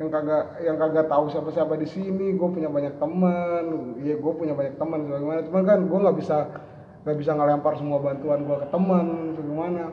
Yang 0.00 0.10
kagak 0.16 0.44
yang 0.64 0.76
kagak 0.80 1.06
tahu 1.12 1.28
siapa-siapa 1.28 1.76
di 1.76 1.84
sini 1.84 2.32
gue 2.32 2.48
punya 2.48 2.72
banyak 2.72 2.96
teman 2.96 4.00
iya 4.00 4.16
gue 4.16 4.32
punya 4.32 4.56
banyak 4.56 4.80
teman 4.80 5.04
sebagaimana 5.04 5.44
cuman 5.44 5.62
kan 5.68 5.78
gue 5.84 5.98
nggak 6.00 6.16
bisa 6.16 6.36
nggak 7.04 7.16
bisa 7.20 7.36
ngelempar 7.36 7.76
semua 7.76 8.00
bantuan 8.00 8.48
gue 8.48 8.56
ke 8.64 8.66
teman 8.72 9.36
sebagaimana 9.36 9.92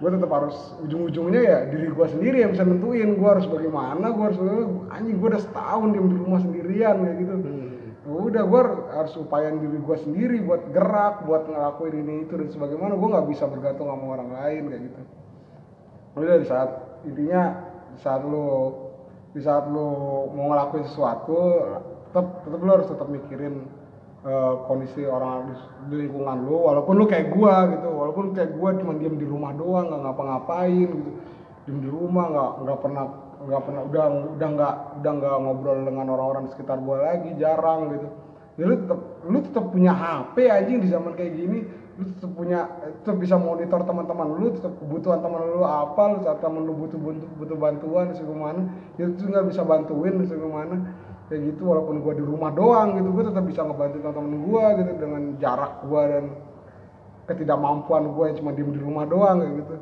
gue 0.00 0.08
tetap 0.08 0.30
harus 0.32 0.56
ujung-ujungnya 0.88 1.40
ya 1.44 1.58
diri 1.68 1.88
gue 1.92 2.06
sendiri 2.16 2.48
yang 2.48 2.56
bisa 2.56 2.64
nentuin 2.64 3.12
gue 3.12 3.28
harus 3.28 3.44
bagaimana 3.44 4.08
gue 4.08 4.24
harus 4.24 4.40
anjing 4.88 5.16
gue 5.20 5.28
udah 5.28 5.42
setahun 5.44 5.88
diem 5.92 6.08
di 6.08 6.16
rumah 6.16 6.40
sendirian 6.40 6.96
kayak 7.04 7.16
gitu. 7.20 7.34
Ya 8.06 8.12
udah 8.12 8.42
gue 8.46 8.60
harus 8.88 9.12
upayain 9.20 9.60
diri 9.60 9.78
gue 9.84 9.96
sendiri 10.00 10.36
buat 10.48 10.64
gerak 10.72 11.28
buat 11.28 11.44
ngelakuin 11.44 11.92
ini 12.06 12.14
itu 12.24 12.40
dan 12.40 12.48
sebagaimana 12.48 12.96
gue 12.96 13.08
nggak 13.12 13.28
bisa 13.28 13.44
bergantung 13.52 13.92
sama 13.92 14.16
orang 14.16 14.30
lain 14.32 14.62
kayak 14.72 14.82
gitu 14.88 15.00
udah 16.16 16.36
di 16.40 16.48
saat 16.48 16.70
intinya 17.04 17.42
di 17.92 17.98
saat 18.00 18.24
lu 18.24 18.72
di 19.36 19.40
saat 19.44 19.68
lu 19.68 19.88
mau 20.32 20.48
ngelakuin 20.48 20.88
sesuatu 20.88 21.36
tetap 22.08 22.40
tetap 22.48 22.60
lu 22.64 22.70
harus 22.72 22.88
tetap 22.88 23.08
mikirin 23.12 23.68
eh, 24.24 24.54
kondisi 24.64 25.04
orang 25.04 25.52
di, 25.92 26.08
lingkungan 26.08 26.48
lu 26.48 26.72
walaupun 26.72 26.96
lu 26.96 27.04
kayak 27.04 27.36
gua 27.36 27.68
gitu 27.68 27.88
walaupun 27.92 28.32
kayak 28.32 28.56
gua 28.56 28.72
cuma 28.80 28.96
diem 28.96 29.20
di 29.20 29.28
rumah 29.28 29.52
doang 29.52 29.92
nggak 29.92 30.02
ngapa-ngapain 30.08 30.88
gitu. 30.88 31.12
Diem 31.68 31.78
di 31.84 31.88
rumah 31.90 32.24
nggak 32.32 32.52
nggak 32.64 32.78
pernah 32.80 33.04
nggak 33.36 33.62
pernah 33.68 33.82
udah 33.84 34.04
udah 34.40 34.48
nggak 34.56 34.74
udah 35.04 35.12
nggak 35.20 35.34
ngobrol 35.44 35.78
dengan 35.84 36.06
orang-orang 36.08 36.42
di 36.48 36.50
sekitar 36.56 36.80
gua 36.80 36.96
lagi 37.12 37.30
jarang 37.36 37.92
gitu. 37.92 38.08
Lu 38.56 38.72
tetap 38.72 39.00
lu 39.28 39.38
tetap 39.44 39.64
punya 39.68 39.92
HP 39.92 40.48
anjing 40.48 40.80
di 40.80 40.88
zaman 40.88 41.12
kayak 41.12 41.36
gini 41.36 41.58
lu 41.96 42.04
tetap 42.12 42.30
punya 42.36 42.60
tetap 43.00 43.16
bisa 43.16 43.40
monitor 43.40 43.80
teman-teman 43.80 44.28
lu 44.36 44.52
tetap 44.52 44.72
kebutuhan 44.76 45.24
teman 45.24 45.40
lu 45.48 45.64
apa 45.64 46.02
lu 46.12 46.18
saat 46.20 46.44
teman 46.44 46.62
lu 46.68 46.76
butuh 46.76 47.00
butuh, 47.00 47.28
butuh 47.40 47.56
bantuan 47.56 48.12
segimana 48.12 48.68
ya 49.00 49.08
itu 49.08 49.24
nggak 49.24 49.48
bisa 49.48 49.64
bantuin 49.64 50.20
segimana 50.28 50.92
kayak 51.32 51.40
gitu 51.56 51.72
walaupun 51.72 52.04
gua 52.04 52.12
di 52.12 52.22
rumah 52.22 52.52
doang 52.52 53.00
gitu 53.00 53.08
gua 53.10 53.24
tetap 53.32 53.44
bisa 53.48 53.60
ngebantu 53.64 53.96
teman-teman 54.04 54.34
gua 54.44 54.64
gitu 54.76 54.92
dengan 55.00 55.22
jarak 55.40 55.72
gua 55.88 56.02
dan 56.06 56.24
ketidakmampuan 57.26 58.02
gua 58.14 58.24
yang 58.30 58.36
cuma 58.38 58.50
diem 58.54 58.70
di 58.70 58.80
rumah 58.80 59.04
doang 59.08 59.42
kayak 59.42 59.54
gitu. 59.58 59.74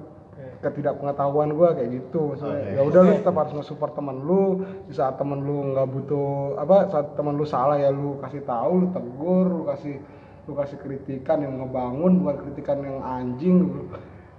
Ketidakpengetahuan 0.64 1.53
gua 1.53 1.77
kayak 1.77 1.90
gitu 1.92 2.33
maksudnya. 2.33 2.81
Ya 2.81 2.83
udah 2.88 3.00
lu 3.05 3.12
tetap 3.20 3.37
harus 3.37 3.53
nge-support 3.53 3.92
teman 3.92 4.16
lu. 4.24 4.64
Di 4.88 4.96
saat 4.96 5.20
teman 5.20 5.44
lu 5.44 5.77
nggak 5.77 5.88
butuh 5.92 6.57
apa 6.57 6.88
saat 6.88 7.12
teman 7.12 7.37
lu 7.37 7.44
salah 7.44 7.77
ya 7.77 7.92
lu 7.92 8.16
kasih 8.24 8.40
tahu 8.48 8.72
lu 8.81 8.87
tegur 8.96 9.44
lu 9.44 9.62
kasih 9.68 10.00
lu 10.44 10.52
kasih 10.52 10.76
kritikan 10.76 11.40
yang 11.40 11.57
ngebangun 11.57 12.20
bukan 12.20 12.37
kritikan 12.42 12.78
yang 12.80 13.00
anjing. 13.00 13.64
Lu 13.64 13.88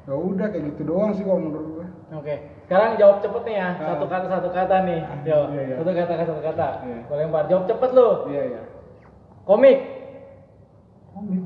ya 0.06 0.14
udah 0.14 0.48
kayak 0.48 0.64
gitu 0.70 0.82
doang 0.86 1.12
sih 1.12 1.26
kalau 1.26 1.42
menurut 1.42 1.68
gua. 1.72 1.86
Oke, 2.22 2.36
sekarang 2.64 2.94
jawab 2.96 3.18
cepet 3.20 3.42
nih 3.44 3.56
ya, 3.58 3.70
Ah. 3.74 3.86
satu 3.92 4.06
kata 4.06 4.26
satu 4.30 4.50
kata 4.54 4.76
nih, 4.86 5.02
yo, 5.26 5.40
Iya, 5.50 5.62
iya. 5.66 5.76
satu 5.82 5.90
kata 5.90 6.14
satu 6.22 6.42
kata, 6.46 6.68
Iya. 6.86 7.00
gue 7.02 7.16
lempar, 7.18 7.44
jawab 7.50 7.66
cepet 7.66 7.90
lu, 7.92 8.10
iya 8.30 8.42
iya. 8.46 8.62
Komik, 9.42 9.78
komik. 11.10 11.42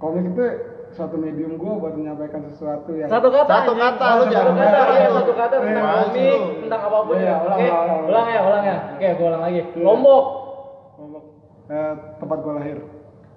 Komik 0.00 0.24
itu 0.32 0.44
suatu 0.90 1.20
medium 1.20 1.60
gua 1.60 1.76
buat 1.76 1.92
menyampaikan 1.92 2.40
sesuatu 2.48 2.96
yang 2.96 3.12
satu 3.12 3.28
kata, 3.28 3.52
Satu 3.52 3.72
kata, 3.76 4.06
lu 4.08 4.16
satu 4.16 4.32
jangan 4.32 4.54
kata, 4.56 4.64
banyak 4.80 4.96
iya 4.96 5.04
lu. 5.04 5.16
satu 5.20 5.32
kata 5.36 5.54
tentang 5.60 5.84
Iya, 5.84 6.00
komik, 6.00 6.40
lu. 6.40 6.60
tentang 6.64 6.80
apa 6.80 6.98
pun 7.04 7.14
Iya, 7.14 7.20
ya, 7.20 7.34
ulang, 7.36 7.58
oke, 7.60 7.68
ulang, 7.68 7.84
ulang. 7.84 8.00
ulang 8.08 8.26
ya, 8.26 8.40
ulang 8.40 8.64
ya, 8.64 8.76
oke, 8.96 9.06
gue 9.12 9.26
ulang 9.28 9.42
lagi, 9.44 9.60
Iya. 9.60 9.84
lombok, 9.84 10.24
Ngomong, 10.96 11.24
eh, 11.68 11.92
tempat 12.16 12.38
gua 12.40 12.52
lahir. 12.56 12.78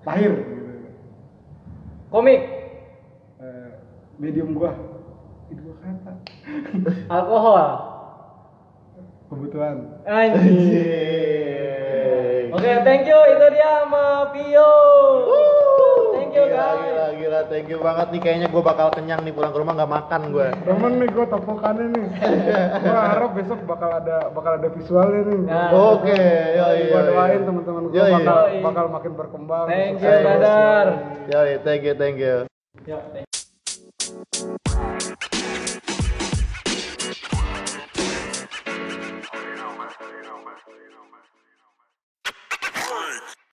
Lahir. 0.03 0.31
Komik, 2.13 2.41
Eh, 3.41 3.69
medium 4.21 4.53
gua. 4.53 4.77
Itu 5.49 5.65
gua 5.65 5.75
kata. 5.81 6.11
Alkohol, 7.17 7.65
kebutuhan. 9.33 9.77
Anjing. 10.05 10.53
Oke, 12.53 12.69
thank 12.85 13.09
you, 13.09 13.17
itu 13.17 13.47
dia 13.49 13.81
sama 13.81 14.29
Pio. 14.29 14.69
Thank 15.25 15.62
you 16.33 16.45
guys. 16.49 16.81
Gila, 16.81 17.07
gila, 17.17 17.39
thank 17.47 17.67
you 17.69 17.79
banget 17.79 18.07
nih. 18.09 18.19
Kayaknya 18.21 18.47
gue 18.49 18.63
bakal 18.65 18.87
kenyang 18.91 19.21
nih 19.21 19.33
pulang 19.33 19.51
ke 19.53 19.59
rumah 19.61 19.73
gak 19.77 19.91
makan 19.91 20.21
gue. 20.33 20.47
Temen 20.65 20.91
nih 20.99 21.09
gue 21.13 21.25
topokannya 21.29 21.85
nih. 21.93 22.05
gue 22.83 22.97
harap 22.97 23.31
besok 23.37 23.59
bakal 23.69 23.89
ada 23.93 24.17
bakal 24.33 24.51
ada 24.57 24.67
visualnya 24.73 25.21
nih. 25.29 25.39
Nah. 25.45 25.69
Oke, 25.71 26.11
okay. 26.11 26.57
iya. 26.57 26.67
yo. 26.73 26.85
Gue 26.89 27.01
doain 27.13 27.31
iya. 27.37 27.45
temen-temen 27.45 27.83
gue 27.93 28.01
bakal 28.01 28.39
bakal 28.65 28.85
makin 28.89 29.11
berkembang. 29.13 29.65
Thank 29.69 30.01
you, 30.01 30.13
brother. 30.25 30.85
Ya 31.29 31.39
thank 31.61 31.81
you, 31.85 31.93
thank 31.93 32.17
you. 32.17 32.35
Yo, 32.83 32.97
thank 33.13 33.25
you. 33.25 33.33